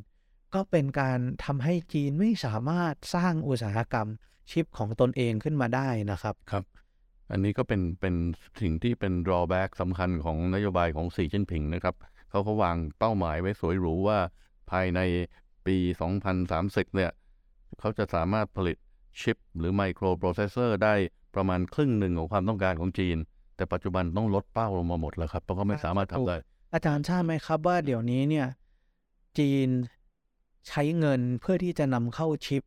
[0.54, 4.08] ก็เป็นการทำให้จีนไม่สามารถสร้างอุตสาหกรรม
[4.50, 6.64] ชิปของตนเองขึ้นมาได้นะครับครับ
[7.30, 8.14] อันนี้ก็เป็นเป็น
[8.60, 11.94] สิ่งที่เป็น drawback สำคัญของนโยบายของสีจิ้นผิงนะครับ
[12.30, 14.18] เขาก็วางเป้าหมายไว้สวยหรูว่า
[14.70, 15.00] ภายใน
[15.66, 15.76] ปี
[16.36, 17.10] 2030 เนี่ย
[17.80, 18.76] เขาจะสามารถผลิต
[19.20, 20.94] ชิป หรือไมโครโปรเซสเซอร์ได้
[21.34, 23.16] ประมาณครึ่งหนึ่งของความต้องการของจีน
[23.56, 26.36] แต่ปัจจุบันต้องลดเป้าลงมาหมดแล้วครับ เพราะเขาไม่สามารถทำได้
[26.74, 28.46] อาจารย์ทราบไหมครับว่าเดี๋ยวนี้เนี่ย
[29.38, 29.68] จีน
[30.68, 32.62] ใช้เงินเพื่อที่จะนำเข้าชิป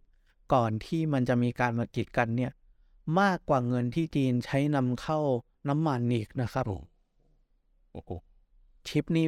[0.53, 2.51] ก่อนที่มันจะมีการมากีดกันเนี่ย
[3.19, 5.19] มากกว่าเงินที่จีนใช้นำเข้า
[5.69, 6.63] น้ำมันอีกนะครับ
[7.91, 8.09] โอ้โห
[8.87, 9.27] ชิปนี่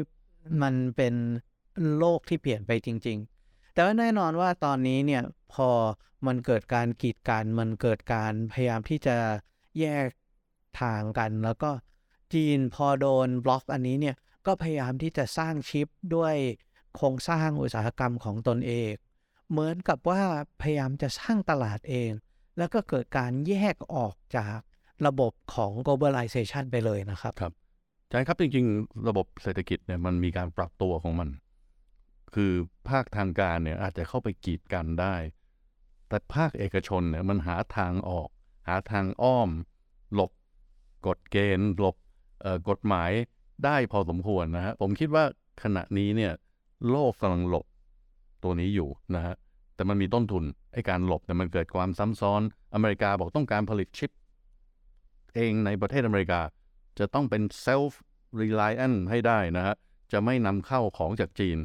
[0.61, 1.13] มันเป็น
[1.97, 5.69] โลกที่เปลี่ยนไปจริง ๆ แต่ว่าแน่นอนว่าตอนนี้เนี่ยพอ
[6.25, 9.17] มันเกิดการกีดกัน มันเกิดการพยายามที่จะ
[9.79, 10.07] แยก
[10.81, 11.71] ทางกัน แล้วก็
[12.33, 14.15] จีนพอโดนบล็อกอันนี้เนี่ย
[14.45, 16.35] ก็พยายามที่จะสร้างชิปด้วย
[16.95, 18.89] โครงสร้างอุตสาหกรรมของตนเอง
[19.51, 20.21] เหมือนกับว่า
[20.61, 22.11] พยายามจะสร้างตลาดเอง
[22.57, 24.57] แล้วก็เกิดการแยกออกจาก
[25.07, 27.53] ระบบของ globalization ไปเลยนะครับ ครับ
[28.05, 31.29] อาจารย์ครับจริง ๆ ระบบเศรษฐกิจเนี่ยมันมีการปรับตัวของมัน
[32.33, 32.51] คือ
[32.89, 35.15] ภาคทางการเนี่ยอาจจะเข้าไปกีดกันได้
[36.07, 38.29] แต่ภาคเอกชนเนี่ยมันหาทางออก
[38.67, 39.49] หาทางอ้อม
[40.13, 40.31] หลบ
[41.07, 41.95] กฎเกณฑ์ หลบ
[42.69, 43.11] กฎหมาย
[43.65, 45.23] ได้พอสมควรนะฮะผมคิดว่า
[45.63, 46.33] ขณะนี้เนี่ย
[46.89, 47.65] โลกกำลังหลบ
[48.47, 49.35] ตัวนี้อยู่นะฮะ
[49.75, 50.43] แต่มันมีต้นทุน
[50.73, 52.41] ไอ้การหลบเนี่ยมันเกิดความซ้ำซ้อน
[52.73, 54.11] อเมริกาบอกต้องการผลิตชิป
[55.35, 56.41] เองในประเทศอเมริกา
[56.99, 57.91] จะต้องเป็น self
[58.39, 59.75] reliant ให้ได้นะฮะ
[60.11, 61.57] จะไม่นำเข้าของจากจีน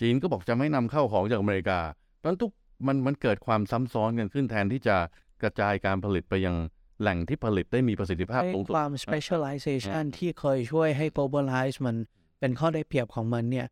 [0.00, 1.80] จีนก็บอกจะไม่นำเข้าของจากอเมริกา
[2.18, 2.50] เพราะฉะนั้นทุก
[2.86, 4.96] มันมันเกิดความซ้ำซ้อนกันขึ้นแทนที่จะ
[5.42, 6.56] กระจายการผลิตไปยัง
[7.00, 11.96] แหล่งที่ผลิตได้มีประสิทธิภาพให้สูงสุดความ specialization ที่เคยช่วยให้ globalize มัน
[12.40, 13.66] เป็นข้อได้เปรียบของมันเนี่ย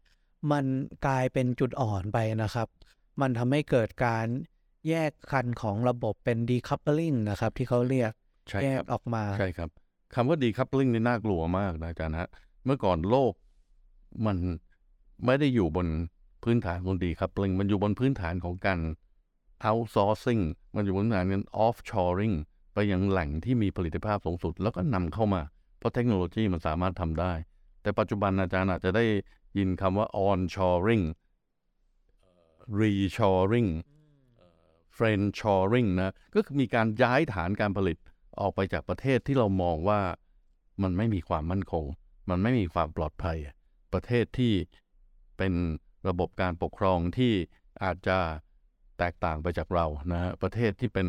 [0.50, 0.64] มัน
[1.06, 2.68] กลายเป็นจุดอ่อนไปนะครับ
[3.20, 4.26] มันทำให้เกิดการ
[4.88, 8.12] แยกคันของระบบเป็น decoupling นะครับ ที่เขาเรียก
[8.48, 9.70] ใช่แยคกรับออกมา ใช่ครับ
[10.14, 12.28] คำว่า decoupling นี่น่ากลัวมากนะอาจารย์ฮะ
[12.64, 13.32] เมื่อก่อนโลก
[14.26, 14.38] มัน
[15.26, 15.86] ไม่ได้อยู่บน
[16.44, 18.78] พื้นฐานของ decoupling มันอยู่บนพื้นฐานของการ
[19.68, 20.42] outsourcing
[20.74, 22.34] มันอยู่บนพื้นฐานการ offshoring
[22.74, 25.42] ไปยังแหล่งที่มีผลิตภาพสูงสุด แล้วก็นำเข้ามา
[25.78, 27.32] เพราะเทคโนโลยีมันสามารถทำได้
[27.82, 29.04] แต่ปัจจุบันอาจารย์อาจจะได้
[29.56, 31.04] ยินคำว่า onshoring
[32.78, 33.70] reshoring
[34.96, 37.98] friendshoring นะ ก็คือมีการย้ายฐานการผลิต
[38.40, 40.00] ออกไปจากประเทศที่เรามองว่า
[40.82, 41.84] มันไม่มีความมั่นคง
[42.30, 43.38] มันไม่มีความปลอดภัย
[43.92, 44.54] ประเทศที่
[45.38, 45.52] เป็น
[46.08, 47.32] ระบบการปกครองที่
[47.82, 48.18] อาจจะ
[48.98, 51.06] แตกต่างไปจากเรานะ ประเทศที่เป็น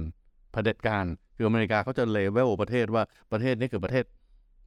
[0.51, 4.05] เผด็จการคืออเมริกาเขาจะเลเวลประเทศว่าประเทศนี้คือประเทศ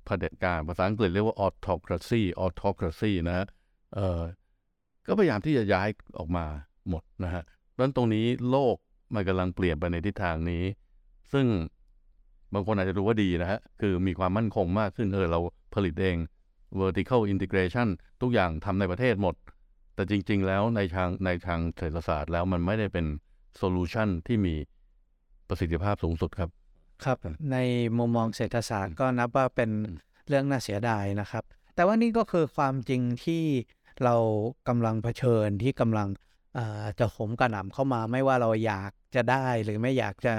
[0.05, 3.47] เผด็จการภาษาอังกฤษเรียกว่า autocracy autocracy นะ
[3.95, 4.20] เออ
[5.07, 6.45] ก็พยายามที่จะย้ายออกมา
[6.89, 7.43] หมดนะฮะ
[7.74, 8.76] ดังนั้นตรงนี้โลก
[9.14, 10.64] มันกำลังเปลี่ยนไปในทิศทางนี้
[11.32, 11.47] ซึ่ง
[12.55, 15.39] บางคนอาจจะรู้ว่าดีนะฮะ คือมีความมั่นคงมากขึ้น เออ เรา
[15.74, 16.16] ผลิตเอง
[16.80, 17.89] vertical integration
[18.22, 19.34] ทุกอย่างทำในประเทศหมด
[19.95, 23.07] แต่จริง ๆ แล้วในทางในทางเศรษฐศาสตร์แล้วมันไม่ได้เป็น
[23.57, 24.55] โซลูชันที่มี
[25.49, 26.51] ประสิทธิภาพสูงสุดครับ
[27.05, 27.16] ครับ
[27.53, 27.57] ใน
[27.99, 29.70] มุมมองเศรษฐศาสตร์ก็นับว่าเป็น
[30.28, 33.45] เรื่องน่าเสียดายนะครับ แต่ว่านี่ก็คือความจริงที่
[34.05, 34.16] เรา
[34.68, 36.09] กำลังเผชิญที่กำลัง
[36.99, 40.34] จะโหมกระหน่ำเข้ามาไม่ว่าเราอยากจะได้หรือไม่อยากจะ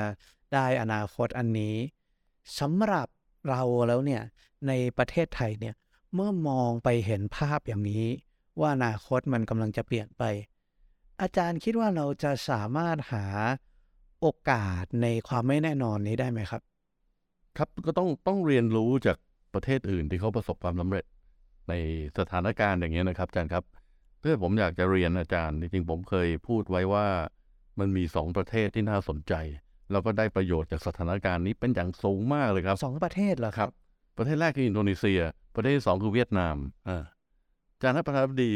[0.53, 1.76] ได้อนาคตอันนี้
[2.60, 3.08] สำหรับ
[3.49, 4.22] เราแล้วเนี่ย
[4.68, 5.76] ในประเทศไทยเนี่ย
[6.14, 8.05] เมื่อมองไปเห็นภาพอย่างนี้
[8.60, 10.24] ว่าอนาคตมันกำลังจะเปลี่ยนไป
[11.22, 13.26] อาจารย์คิดว่าเราจะสามารถหา
[14.22, 16.62] โอกาสในความไม่แน่นอนนี้ได้ไหมครับ
[17.58, 19.18] ครับก็ต้องต้องเรียนรู้จาก
[19.53, 21.05] ประเทศอื่นที่เขาประสบความสำเร็จ
[21.70, 21.74] ใน
[22.20, 23.63] สถานการณ์อย่างนี้ยนะครับอาจารย์ครับ
[24.20, 27.07] เพื่อผมอยากจะเรียนอาจารย์จริงๆผมเคยพูดไว้ว่า
[27.80, 29.34] มันมีสองประเทศที่น่าสนใจ
[29.91, 33.70] แล้วก็ได้ประโยชน์จากสถานการณ์นี้เป็นอย่างสูงมากเลยครับสองประเทศเหรอครับ
[34.18, 35.20] ประเทศแรกคืออินโดนีเซีย
[35.55, 36.55] ประเทศที่สองคือเวียดนาม
[36.88, 37.03] อ่า
[37.74, 38.53] อาจารย์ประธานาธิบดี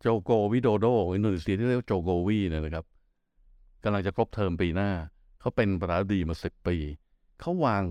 [0.00, 2.84] โจโกวิโดโดของอินโดนีเซียที่เรียกว่าโจโกวีเนี่ยนะครับ
[3.84, 4.90] กำลังจะครบเทอมปีหน้า
[5.40, 6.76] เขาเป็นประธานาธิบดีมาสิบปี
[7.40, 7.84] เขาวาง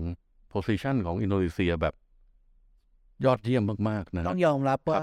[0.48, 1.94] position ของอินโดนีเซียแบบ
[3.24, 4.98] ยอดเยี่ยมมากๆนะต้องยอมรับว่า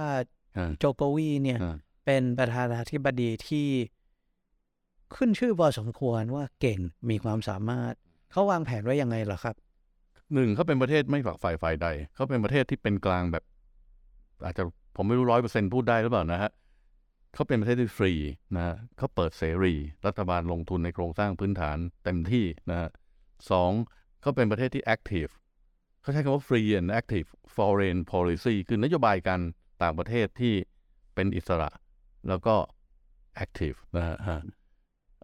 [0.58, 1.60] อ่าโจโกวีเนี่ย
[2.06, 3.68] เป็นประธานาธิบดีที่
[5.16, 7.94] ขึ้นชื่อพอสมควรว่าเก่งมีความสามารถ
[8.32, 9.56] เขาวางแผนไว้ยังไงเหรอครับ
[10.34, 13.44] หนึ่งเขาเป็นประเทศไม่ฝักฝ่ายฝ่ายใด เขาเป็นประเทศที่เป็นกลางแบบ
[14.44, 14.64] อาจจะ
[14.96, 16.52] ผมไม่รู้ร้อยเปอร์เซ็นพูดได้หรือเปล่านะฮะ
[17.34, 18.14] เขาเป็นประเทศที่ฟรี
[18.56, 19.74] นะฮะเขาเปิดเสรี
[20.08, 22.90] รัฐบาลลงทุนในโครงสร้างพื้นฐานเต็มที่นะฮะ
[23.52, 23.72] สอง
[24.22, 25.32] เขาเป็นประเทศที่ active
[26.04, 29.42] เขาใช้คำว่า free and active foreign policy คือนโยบายการ
[29.82, 30.54] ต่างประเทศที่
[31.16, 31.70] เป็นอิสระ
[32.28, 32.56] แล้วก็
[33.44, 34.40] active นะฮะฮะ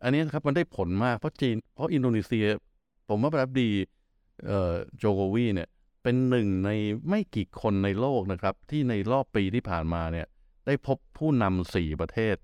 [0.03, 2.45] อันนี้นะครับมันได้ผลมากเพราะจีน เพราะอินโดนีเซีย
[3.09, 3.71] ผมว่าประธานาธิบดี
[4.45, 5.69] เอ่อโจโกวีเนี่ย
[6.03, 6.69] เป็นหนึ่งใน
[7.09, 10.27] ไม่กี่คนในโลกนะครับ ที่ในรอบปีที่ผ่านมาเนี่ย
[10.65, 12.35] ได้พบผู้นำสี่ประเทศ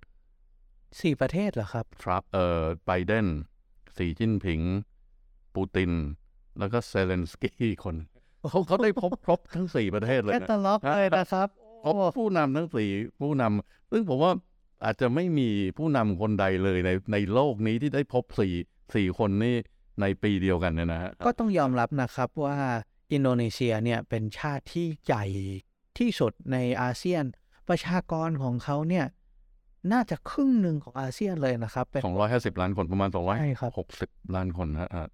[0.99, 3.27] สี่ประเทศเหรอครับ ทรัมป์เอ่อไบเดน
[3.95, 4.61] สีจิ้นผิง
[5.55, 5.91] ปูติน
[6.59, 7.95] แล้วก็เซเลนสกี้คน
[8.49, 11.47] เขาเขาได้พบครบทั้งสี่ประเทศเลยแคตตาล็อกเลยนะครับ
[11.85, 12.89] พบผู้นำทั้งสี่
[13.21, 14.31] ผู้นำซึ่งผมว่า
[14.83, 18.53] อาจจะไม่มีผู้นำคนใดเลยในในโลกนี้ที่ได้พบสี่
[18.95, 19.55] สี่คนนี้
[20.01, 22.57] ในปีเดียวกันเนี่ยนะฮะก็ต้องยอมรับนะครับว่า
[23.13, 25.25] อินโดนีเซียเนี่ยเป็นชาติที่ใหญ่
[25.97, 27.23] ที่สุดในอาเซียน
[27.69, 29.05] ประชากรของเขาเนี่ย
[29.93, 35.07] น่าจะครึ่งหนึ่งของอาเซียนเลยนะครับเป็นสองร้อยห้าสิบล้านคนประมาณสองร้อยใช่ครับหกสิบล้านคนนะฮะอ่า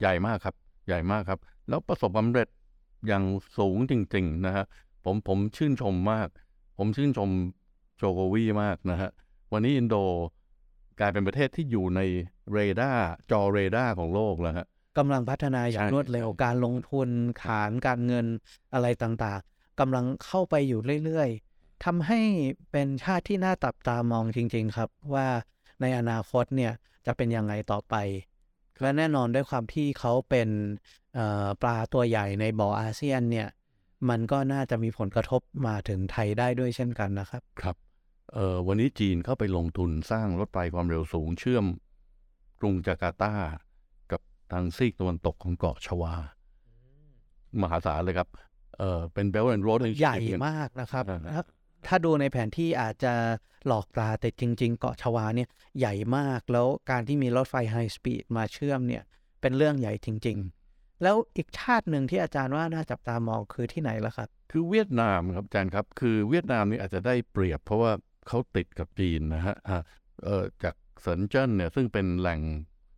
[0.00, 0.54] ใหญ่มากครับ
[0.88, 2.48] ใหญ่มากครับ แล้วประสบความสำเร็จ
[3.06, 3.24] อย่าง
[3.58, 4.64] สูงจริงๆนะฮะ
[5.04, 6.28] ผมผมชื่นชมมาก
[6.78, 7.30] ผมชื่นชม
[7.96, 9.10] โจโกวีมากนะฮะ
[9.52, 9.96] วันนี้อินโด
[11.00, 12.00] กลายเป็นประเทศที่อยู่ใน
[12.52, 14.66] เรดาร์จอเรดาร์ของโลกแล้วฮะ
[14.98, 17.08] กำลังพัฒนาอย่างรวดเร็วการลงทุน
[17.44, 18.26] ฐานการเงิน
[18.74, 22.20] อะไรต่างๆกำลังเข้าไปอยู่เรื่อยๆทำให้
[22.72, 25.26] เป็นชาติที่น่าจับตามองจริง ๆ ครับ ว่า
[25.80, 26.72] ในอนาคตเนี่ย
[27.06, 27.94] จะเป็นยังไงต่อไป
[28.80, 30.48] และแน่นอนด้วยความที่เขาเป็น
[31.62, 33.48] ปลาตัวใหญ่ในบ่ออาเซียนเนี่ย
[34.08, 37.76] มันก็น่าจะมีผลกระทบมาถึงไทยได้ด้วยเช่นกันนะครับ ครับ
[38.32, 41.66] เอ่อวันนี้จีนเข้าไปลงทุนสร้างรถไฟความเร็วสูงเชื่อม
[42.60, 43.34] กรุงจาการ์ตา
[44.12, 44.20] กับ
[44.52, 46.14] ทางซีกตะวันตกของเกาะชวา
[47.60, 48.28] มหาศาลเลยครับ
[48.78, 51.04] เอ่อเป็น Belt and Road ใหญ่มากนะครับ
[51.34, 51.42] ถ้า
[51.86, 53.14] ถ้าดูในแผนที่อาจจะ
[53.66, 55.48] หลอกตาแต่จริง ๆ เกาะชวาเนี่ย
[55.78, 59.02] ใหญ่มากแล้วการที่มีรถไฟไฮสปีดมาเชื่อมเนี่ย
[59.40, 60.63] เป็นเรื่องใหญ่จริง ๆ
[61.04, 67.92] แล้วอีกชาติหนึ่งที่อาจารย์ว่าน่าจับตามองคือที่ไหนล่ะครับ คือเวียดนามครับอาจารย์ครับ คือเวียดนามนี่อาจจะได้เปรียบ เพราะว่า
[68.28, 69.56] เขาติดกับจีนนะฮะ
[70.24, 72.40] เออจากเซินเจิ้นเนี่ยซึ่งเป็นแหล่ง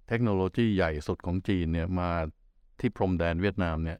[0.08, 2.10] เทคโนโลยีใหญ่สุดของจีนเนี่ยมา
[2.80, 3.98] ที่พรมแดนเวียดนามเนี่ย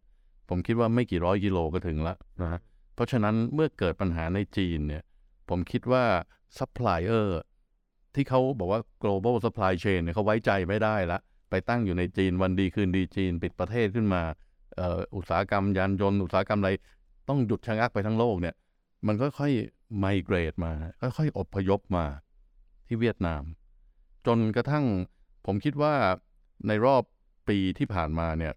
[0.48, 2.60] ผมคิดว่าไม่กี่ร้อยกิโลก็ถึงแล้วนะฮะ
[2.94, 5.02] เพราะฉะนั้นเมื่อเกิดปัญหาในจีนเนี่ย
[5.48, 6.04] ผมคิดว่า
[6.58, 7.40] ซัพพลายเออร์
[8.14, 11.18] ที่เขาบอกว่า global supply chain เนี่ยเขาไว้ใจไม่ได้ละ
[11.50, 14.22] ไปตั้งอยู่ในจีนวันดีคืนดีจีน ปิดประเทศขึ้นมา
[14.76, 16.70] เอ่ออุตสาหกรรมยานยนต์อุตสาหกรรมอะไร
[17.28, 18.54] ต้องหยุดชะงักไปทั้งโลกเนี่ย
[19.06, 19.52] มันก็ค่อย
[19.98, 22.06] migrate มา ค่อยๆอพยพมา
[22.86, 23.42] ที่เวียดนาม
[24.26, 24.84] จนกระทั่ง
[25.46, 25.94] ผมคิดว่า
[26.68, 27.02] ในรอบ
[27.48, 28.52] ปีที่ผ่านมาเนี่ย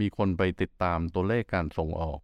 [0.00, 2.18] มีคนไปติดตามตัวเลขการส่งออก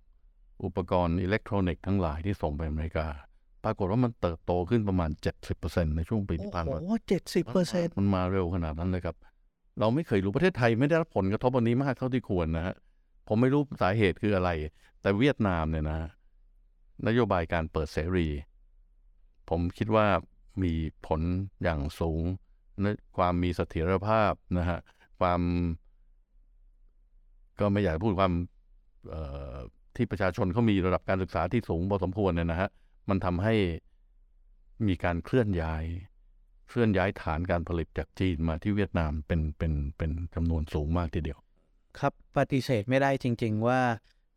[0.64, 3.06] อุปกรณ์อิเล็กทรอนิกส์ทั้งหลายที่ส่งไปอเมริกา
[3.64, 5.10] ปรากฏว่ามันเติบโตขึ้นประมาณ
[5.54, 9.16] 70%ในช่วงปีที่ผ่านมาโอ้เจ็ดสิบเปอร์เซ็นต์มันมาเร็วขนาดนั้นเลยครับ
[9.78, 12.74] เราไม่เคยรู้ประเทศไทยไม่ได้รับผลกระทบอันนี้มากเท่าที่ควรนะฮะ
[13.28, 14.50] ผมไม่รู้สาเหตุคืออะไร
[15.00, 15.98] แต่เวียดนามเนี่ยนะ
[17.06, 18.28] นโยบายการเปิดเสรี
[19.50, 20.06] ผมคิดว่า
[20.62, 20.72] มี
[21.06, 21.20] ผล
[21.62, 22.22] อย่างสูง
[22.82, 24.78] นะความมีเสถียรภาพนะฮะ
[25.20, 25.40] ความ
[27.60, 28.32] ก็ไม่อยากพูดความ
[29.96, 32.68] ที่ประชาชนเขามีระดับการศึกษาที่สูงพอสมควรเนี่ยนะฮะ
[33.08, 33.54] มันทำให้
[34.86, 35.84] มีการเคลื่อนย้าย
[36.70, 41.38] เคลื่อนย้ายฐานการผลิตจากจีนมาที่เวียดนามเป็นเป็นเป็นจำนวนสูงมากทีเดียว
[41.98, 43.80] ครับปฏิเสธไม่ได้จริง ๆ ว่า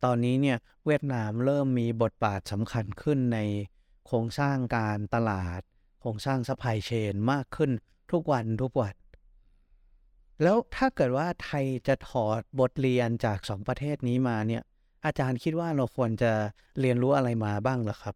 [0.04, 3.38] ตอนนี้เนี่ยเวียดนามเริ่มมีบทบาทสำคัญขึ้นใน
[4.06, 5.60] โครงสร้างการตลาด
[6.00, 7.70] โครงสร้าง supply chain มากขึ้น
[8.12, 8.94] ทุกวันทุกวัน
[10.42, 14.62] แล้วถ้าเกิดว่าไทยจะถอดบทเรียนจากสองประเทศนี้มาเนี่ย
[15.04, 16.32] อาจารย์คิดว่าเราควรจะ
[16.80, 18.14] เรียนรู้อะไรมาบ้างหรอครับ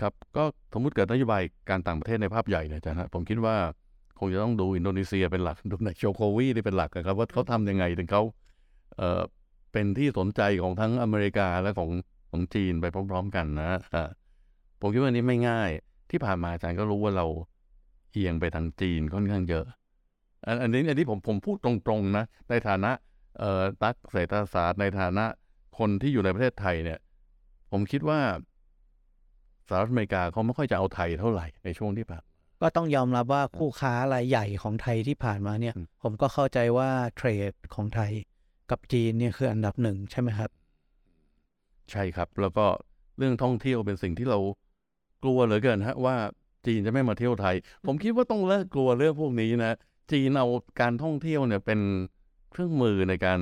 [0.00, 3.56] ครับก็สมมติเกิดนโยบายการต่างประเทศในภาพใหญ่เนี่ยอาจารย์ฮะผมคิดว่า
[4.18, 8.22] คงจะต้องดูอินโดนีเซียเป็นหลักดูในโจโกวีนี่เป็นหลักนะครับว่าเขาทำยังไงถึงเขา
[8.96, 9.22] เอ่อ
[9.72, 11.90] เป็นที่สนใจของทั้งอเมริกาและของ
[12.30, 13.70] ของจีนไปพร้อม ๆ กันนะ
[14.80, 15.70] ผมคิดว่านี้ไม่ง่าย
[16.10, 17.26] ที่ผ่านมาอาจารย์ก็รู้ว่าเรา
[18.12, 19.64] เอียงไปทางจีนค่อนข้างเยอะ
[20.46, 22.90] อันอันนี้อันนี้ผมผมพูดตรงๆนะในฐานะ
[23.38, 25.24] เอ่อนักเศรษฐศาสตร์ในฐานะ
[25.78, 26.98] คนที่อยู่ในประเทศไทยเนี่ย
[27.72, 28.20] ผมคิดว่า
[29.70, 32.22] สหรัฐอเมริกาเขาไม่ค่อยจะเอาไทยเท่าไหร่ในช่วงที่ผ่าน
[32.62, 38.12] ก็ต้องยอมรับว่าคู่ค้ารายใหญ่ของไทยที่ผ่านมาเนี่ย ผมก็เข้าใจว่าเทรดของไทย
[38.70, 40.50] กับจีนเนี่ยคืออันดับหนึ่งใช่ไหมครับ
[41.90, 42.66] ใช่ครับ แล้วก็
[43.18, 44.38] เรื่องท่องเที่ยวเป็นสิ่งที่เรา
[45.22, 46.16] กลัวเหลือเกินฮะว่า
[46.66, 47.56] จีนจะไม่มาเที่ยวไทย
[47.86, 49.72] ผมคิดว่าต้องเลิกกลัวเรื่องพวกนี้นะ
[50.12, 50.46] จีนเอา
[50.80, 51.80] การท่องเที่ยวเนี่ยเป็น
[52.50, 53.40] เครื่องมือในการ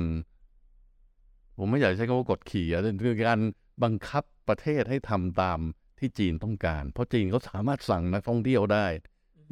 [1.57, 3.39] ผมไม่อยากใช้คำว่ากดขี่อะแต่คือการ
[3.83, 5.59] บังคับประเทศให้ทำตาม
[5.99, 8.85] ที่จีนต้องการ เพราะจีนเขาสามารถสั่งนักท่องเที่ยวได้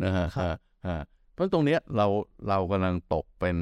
[0.04, 0.54] นะฮะฮะ
[0.88, 1.00] ฮะ
[1.34, 2.08] เพราะตรงเนี้ยเรา
[2.50, 3.58] เรากำลังตกเป็น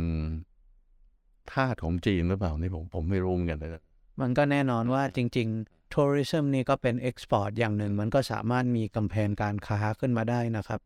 [1.52, 3.84] ทาสของจีนหรือเปล่านี่ผมผมไม่รู้เหมือนกันนะ
[4.22, 10.80] มันก็แน่นอนว่าจริง ๆ tourism นี่ก็เป็น export อย่างหนึ่ง มันก็สามารถมีกำแพงการค้าขึ้นมาได้นะครับ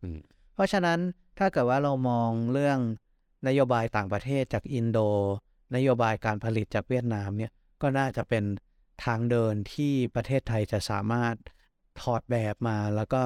[0.54, 1.00] เพราะฉะนั้น
[1.38, 2.80] ถ้าเกิดว่าเรามองเรื่อง
[3.48, 5.00] นโยบายต่างประเทศจากอินโด
[5.76, 8.44] นโยบายการผลิตจากเวียดนามเนี่ยก็น่าจะเป็น
[9.06, 11.36] ทางเดินที่ประเทศไทยจะสามารถ
[12.04, 13.22] ถอดแบบมาแล้วก็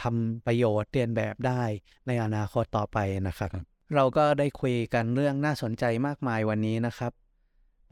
[0.00, 1.62] ทำประโยชน์เรียนแบบได้
[2.06, 2.98] ในอนาคตต่อไป
[3.28, 3.50] นะครับ
[3.94, 7.12] เราก็ได้คุยกันเรื่องน่าสนใจมากมายวันนี้นะครับ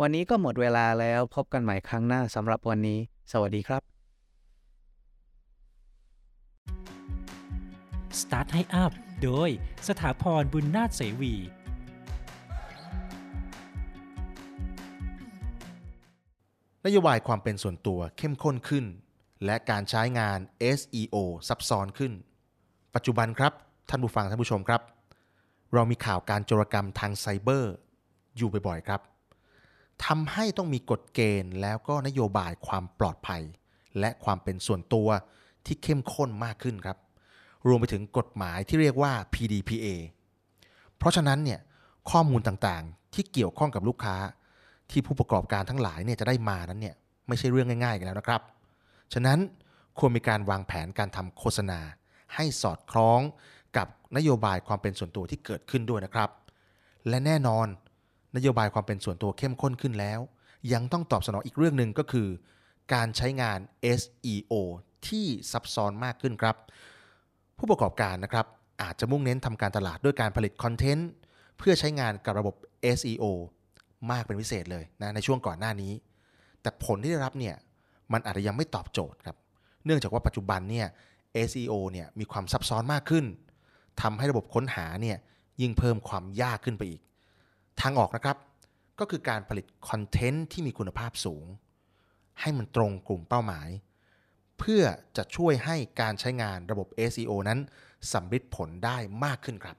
[0.01, 2.99] วันนี้ก็หมดเวลาแล้วพบกันใหม่ครั้งหน้าสำหรับวันนี้
[3.33, 3.83] สวัสดีครับ
[8.21, 9.51] Start ให้อัพโดย
[9.89, 11.35] สถาพรบุญนาถเสวี
[16.85, 18.85] นโยบายความเป็นส่วนตัวเข้มข้นขึ้น
[19.45, 20.39] และการใช้งาน
[20.79, 21.17] SEO
[21.49, 22.13] ซับซ้อนขึ้น
[22.95, 23.53] ปัจจุบันครับ
[23.89, 24.83] ท่านผู้ฟังท่านผู้ชมครับ
[25.75, 27.75] เรามีข่าวการโจรกรรมทางไซเบอร์
[28.37, 29.01] อยู่บ่อยๆครับ
[30.05, 33.43] ทำให้ต้องมีกฎเกณฑ์แล้วก็นโยบายความปลอดภัย
[34.01, 35.09] และความเป็นส่วนตัว
[35.67, 36.99] ที่เข้มข้นมากขึ้นครับ
[37.67, 39.87] รวมไปถึงกฎหมายที่เรียกว่า PDPA
[40.97, 41.61] เพราะฉะนั้นเนี่ย
[42.11, 44.17] ข้อมูลต่างๆ ที่เกี่ยวข้องกับลูกค้า
[44.91, 46.95] ที่ผู้ประกอบการทั้งหลายเนี่ยจะได้มานั้นเนี่ย
[47.29, 48.43] ไม่ใช่เรื่องง่ายๆกันแล้วนะครับ
[49.13, 49.39] ฉะนั้น
[49.99, 51.81] ควรมีการวางแผนการทำโฆษณา
[52.35, 53.21] ให้สอดคล้อง
[53.77, 53.87] กับ
[54.17, 56.31] นโยบายความเป็นส่วนตัวที่เกิดขึ้นด้วยนะครับ
[57.09, 57.67] และแน่นอน
[58.37, 60.21] นโยบายความเป็นส่วนตัวเข้มข้นขึ้นแล้ว
[60.73, 62.29] ยังต้องตอบสนองอีกเรื่องหนึ่งก็คือ
[62.95, 63.59] การใช้งาน
[64.01, 64.53] SEO
[65.07, 66.57] ที่ซับซ้อนมากขึ้นครับ
[67.59, 68.47] ผู้ประกอบการนะครับ
[68.83, 71.11] อาจจะมุ่งเน้นทำการตลาดด้วยการผลิตคอนเทนต์
[71.59, 72.55] เพื่อใช้งานกับระบบ
[72.99, 73.25] SEO
[74.11, 75.93] มากเป็นพิเศษเลยนะในช่วงก่อนหน้านี้
[76.63, 77.57] แต่ผลที่ได้รับเนี่ย
[78.13, 79.37] มันอาจจะยังไม่ตอบโจทย์ครับ
[79.85, 80.87] เนื่องจากว่าปัจจุบันเนี่ย
[81.49, 83.25] SEO เนี่ยมีความซับซ้อนมากขึ้น
[84.03, 85.17] ทำให้ระบบค้นหาเนี่ย
[85.61, 87.01] ยิ่งเพิ่มความยากขึ้นไปอีก
[87.81, 88.37] ทางออกนะครับ
[88.99, 91.45] ก็คือการผลิตคอนเทนต์ที่มีคุณภาพสูง
[92.41, 93.69] ให้มันตรงกลุ่มเป้าหมาย
[94.59, 94.83] เพื่อ
[95.17, 97.59] จะช่วยให้การใช้งานระบบ SEO นั้น
[98.13, 99.77] สำเร็จผลได้มากขึ้นครับ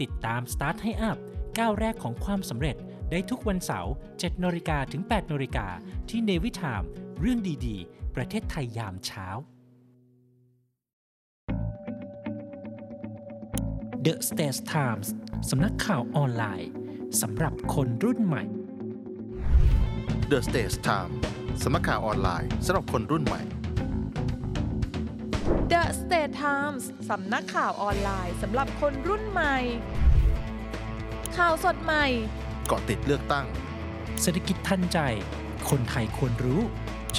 [0.00, 1.18] ติดตาม Start ให้อัพ
[1.58, 2.76] ก้าวแรกของความสำเร็จ
[3.10, 5.66] ได้ทุกวันเสาร์7นาฬิกาถึง8นาฬิกา
[6.08, 6.82] ที่เนวิทาม
[7.20, 9.26] เรื่องดีๆ ประเทศไทยยามเช้า
[14.06, 15.08] The States Times
[15.50, 16.70] สำนักข่าวออนไลน์
[17.22, 18.44] สำหรับคนรุ่นใหม่
[20.30, 21.12] The Stage Time
[21.62, 23.42] สำนักข่าวออนไลน์สำหรับคนรุ่นใหม่
[25.72, 29.56] The State Times สำนักข่าวออนไลน์สำหรับคนรุ่นใหม่
[31.36, 32.04] ข่าวสดใหม่
[32.66, 33.46] เกาะติดเลือกตั้ง
[34.22, 34.98] เศรษฐกิจทันใจ
[35.70, 36.62] คนไทยควรรู้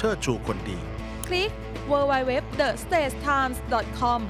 [0.00, 0.78] ชิดชูคนดี
[1.26, 1.50] คลิก
[1.90, 4.20] www.thestagetimes.com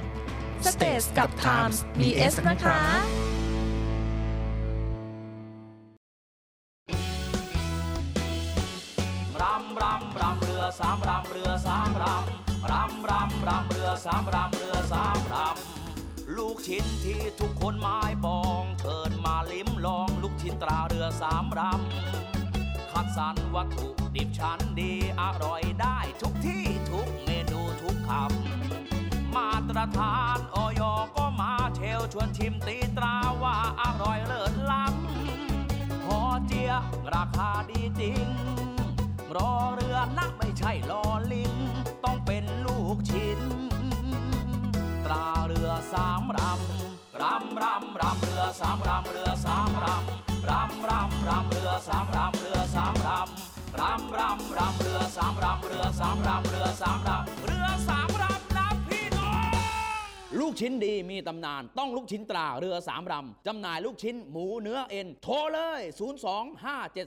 [0.71, 2.79] Stage กับ Times มี S นะคะ
[9.41, 21.69] รำรำรำเรือสามรำเรือสามรำรำรำรำเรือสามรำเรือสามรำลูกชิ้นที่ทุกคนหมายปองเชิญมาลิ้มลองลูกชิ้นตราเรือสามรำ
[22.03, 22.25] คัด
[23.19, 30.81] สรรวัตถุดิบชั้นดีอร่อยได้ทุกที่ทุกเมนูทุกคำมาตรฐานออย
[31.15, 36.71] ก็มาเชลชวนชิมตีตราว่าอร่อยเลิศล้ำหอเจีย
[37.13, 38.25] ราคาดีจริง
[39.35, 41.03] รอเรือนะไม่ใช่ลอ
[41.33, 41.53] ลิง
[42.03, 43.41] ต้องเป็นลูกชิ้น
[45.05, 59.49] ตราเรือสามรำรำรำรำเรือสามรำเรือสามรำ รำรำรำเรือสามรำเรือสามรำรำรำรำเรือสามรำเรือสามรำเรือสามรำเรือสามรำนะพี่น้อง
[60.39, 65.81] ลูกชิ้นดีมีตำนานต้องลูกชิ้นตราเรือสามรำจำหน่ายลูกชิ้นหมูเนื้อเอ็นโทรเลย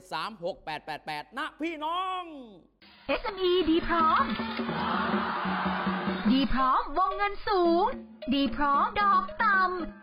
[0.05, 2.23] 025736888 นะพี่น้อง
[3.21, 4.23] SME ดีพร้อม
[6.31, 7.85] ดีพร้อมวงเงินสูง
[8.33, 10.02] ดีพร้อมดอกต่ำ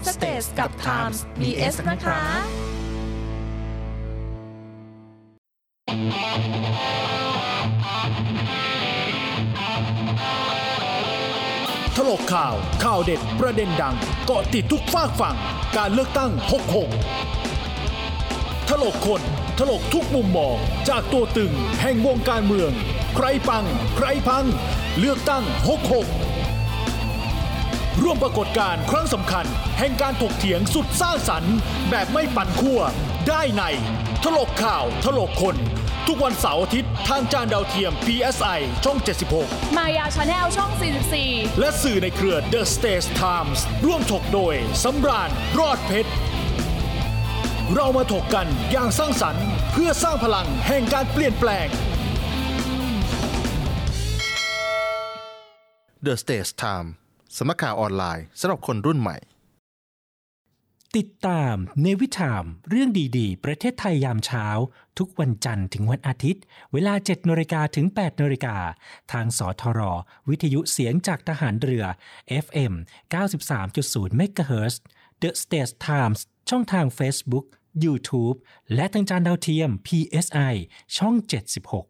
[0.00, 2.20] www.thestagetimes.com Stage กับ Times มี S นะคะ
[11.96, 13.96] ถลกข่าว ข่าวเด็ดประเด็นดัง
[14.26, 15.36] เกาะติดทุกฝากฝั่ง
[15.76, 16.30] การเลือกตั้ง
[17.50, 19.22] 66 ถลกคน
[19.58, 20.56] ถลกทุกมุมมอง
[20.88, 22.70] จากตัวตึงแห่งวงการเมือง
[23.16, 23.64] ใครปัง
[23.96, 24.44] ใครพัง
[24.98, 25.44] เลือกตั้ง
[25.88, 26.29] 66
[28.10, 29.46] ร่วมปรากฏการณ์ครั้งสำคัญ
[29.78, 31.54] แห่งการถกเถียงสุดสร้างสรรค์
[31.90, 32.80] แบบไม่ปั่นขั้ว
[33.28, 33.62] ได้ใน
[34.24, 35.56] ถลกข่าวถลกคน
[36.06, 38.98] ทุกวันเสาร์อาทิตย์ทางจานดาวเทียม PSI ช่อง
[39.38, 40.70] 76 มายาชาแนลช่อง
[41.16, 44.54] 44 และสื่อในเครือ The Stage Times ร่วมถกโดย
[44.84, 46.10] สำราญรอดเพชร
[47.74, 51.66] เรามาถกกันอย่างสร้างสรรค์ เพื่อสร้างพลังแห่งการเปลี่ยนแปลง
[56.06, 56.99] The Stage Time
[57.36, 59.16] สำนักข่าวออนไลน์สำหรับคนรุ่นใหม่
[60.96, 64.46] ติดตามเนวิชามเรื่องดีๆ ประเทศไทยยามเช้า
[64.98, 68.56] ทุกวันจันทร์ถึงวันอาทิตย์ เวลา7นาฬิกาถึง8นาฬิกา
[69.12, 69.80] ทางสทร
[70.28, 71.84] วิทยุเสียงจากทหารเรือ
[72.44, 72.72] FM
[73.52, 74.74] 93.0 MHz
[75.22, 76.20] The States Times
[76.50, 77.46] ช่องทาง Facebook
[77.84, 78.36] YouTube
[78.74, 80.54] และทางจานดาวเทียม PSI
[80.96, 81.14] ช่อง
[81.58, 81.89] 76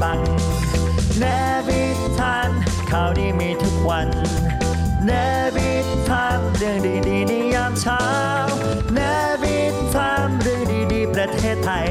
[0.00, 0.20] ฟัง
[1.18, 1.24] แน
[1.68, 1.82] วิ
[2.18, 2.50] ทาน
[2.90, 4.08] ข่าวดีมีทุกวัน
[5.06, 5.10] แน
[5.56, 5.70] วิ
[6.08, 6.78] ทามเรื่อง
[7.08, 8.04] ดีๆในยามเช้า
[8.94, 9.00] แน
[9.42, 9.58] วิ
[9.94, 11.90] ทามเรื่องดีๆ ประเทศไทย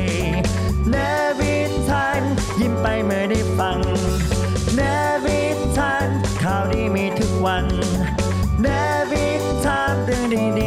[0.91, 0.95] แน
[1.39, 1.55] วิ
[1.89, 2.21] ทาน
[2.59, 3.79] ยิ้มไปเมื่อได้ฟัง
[4.75, 4.81] แน
[5.25, 5.41] วิ
[5.77, 6.07] ทาน
[6.43, 7.65] ข่าวดีมีทุกวัน
[8.61, 8.67] แน
[9.11, 9.27] วิ
[9.65, 10.25] ทามเรื่อง
[10.59, 10.61] ด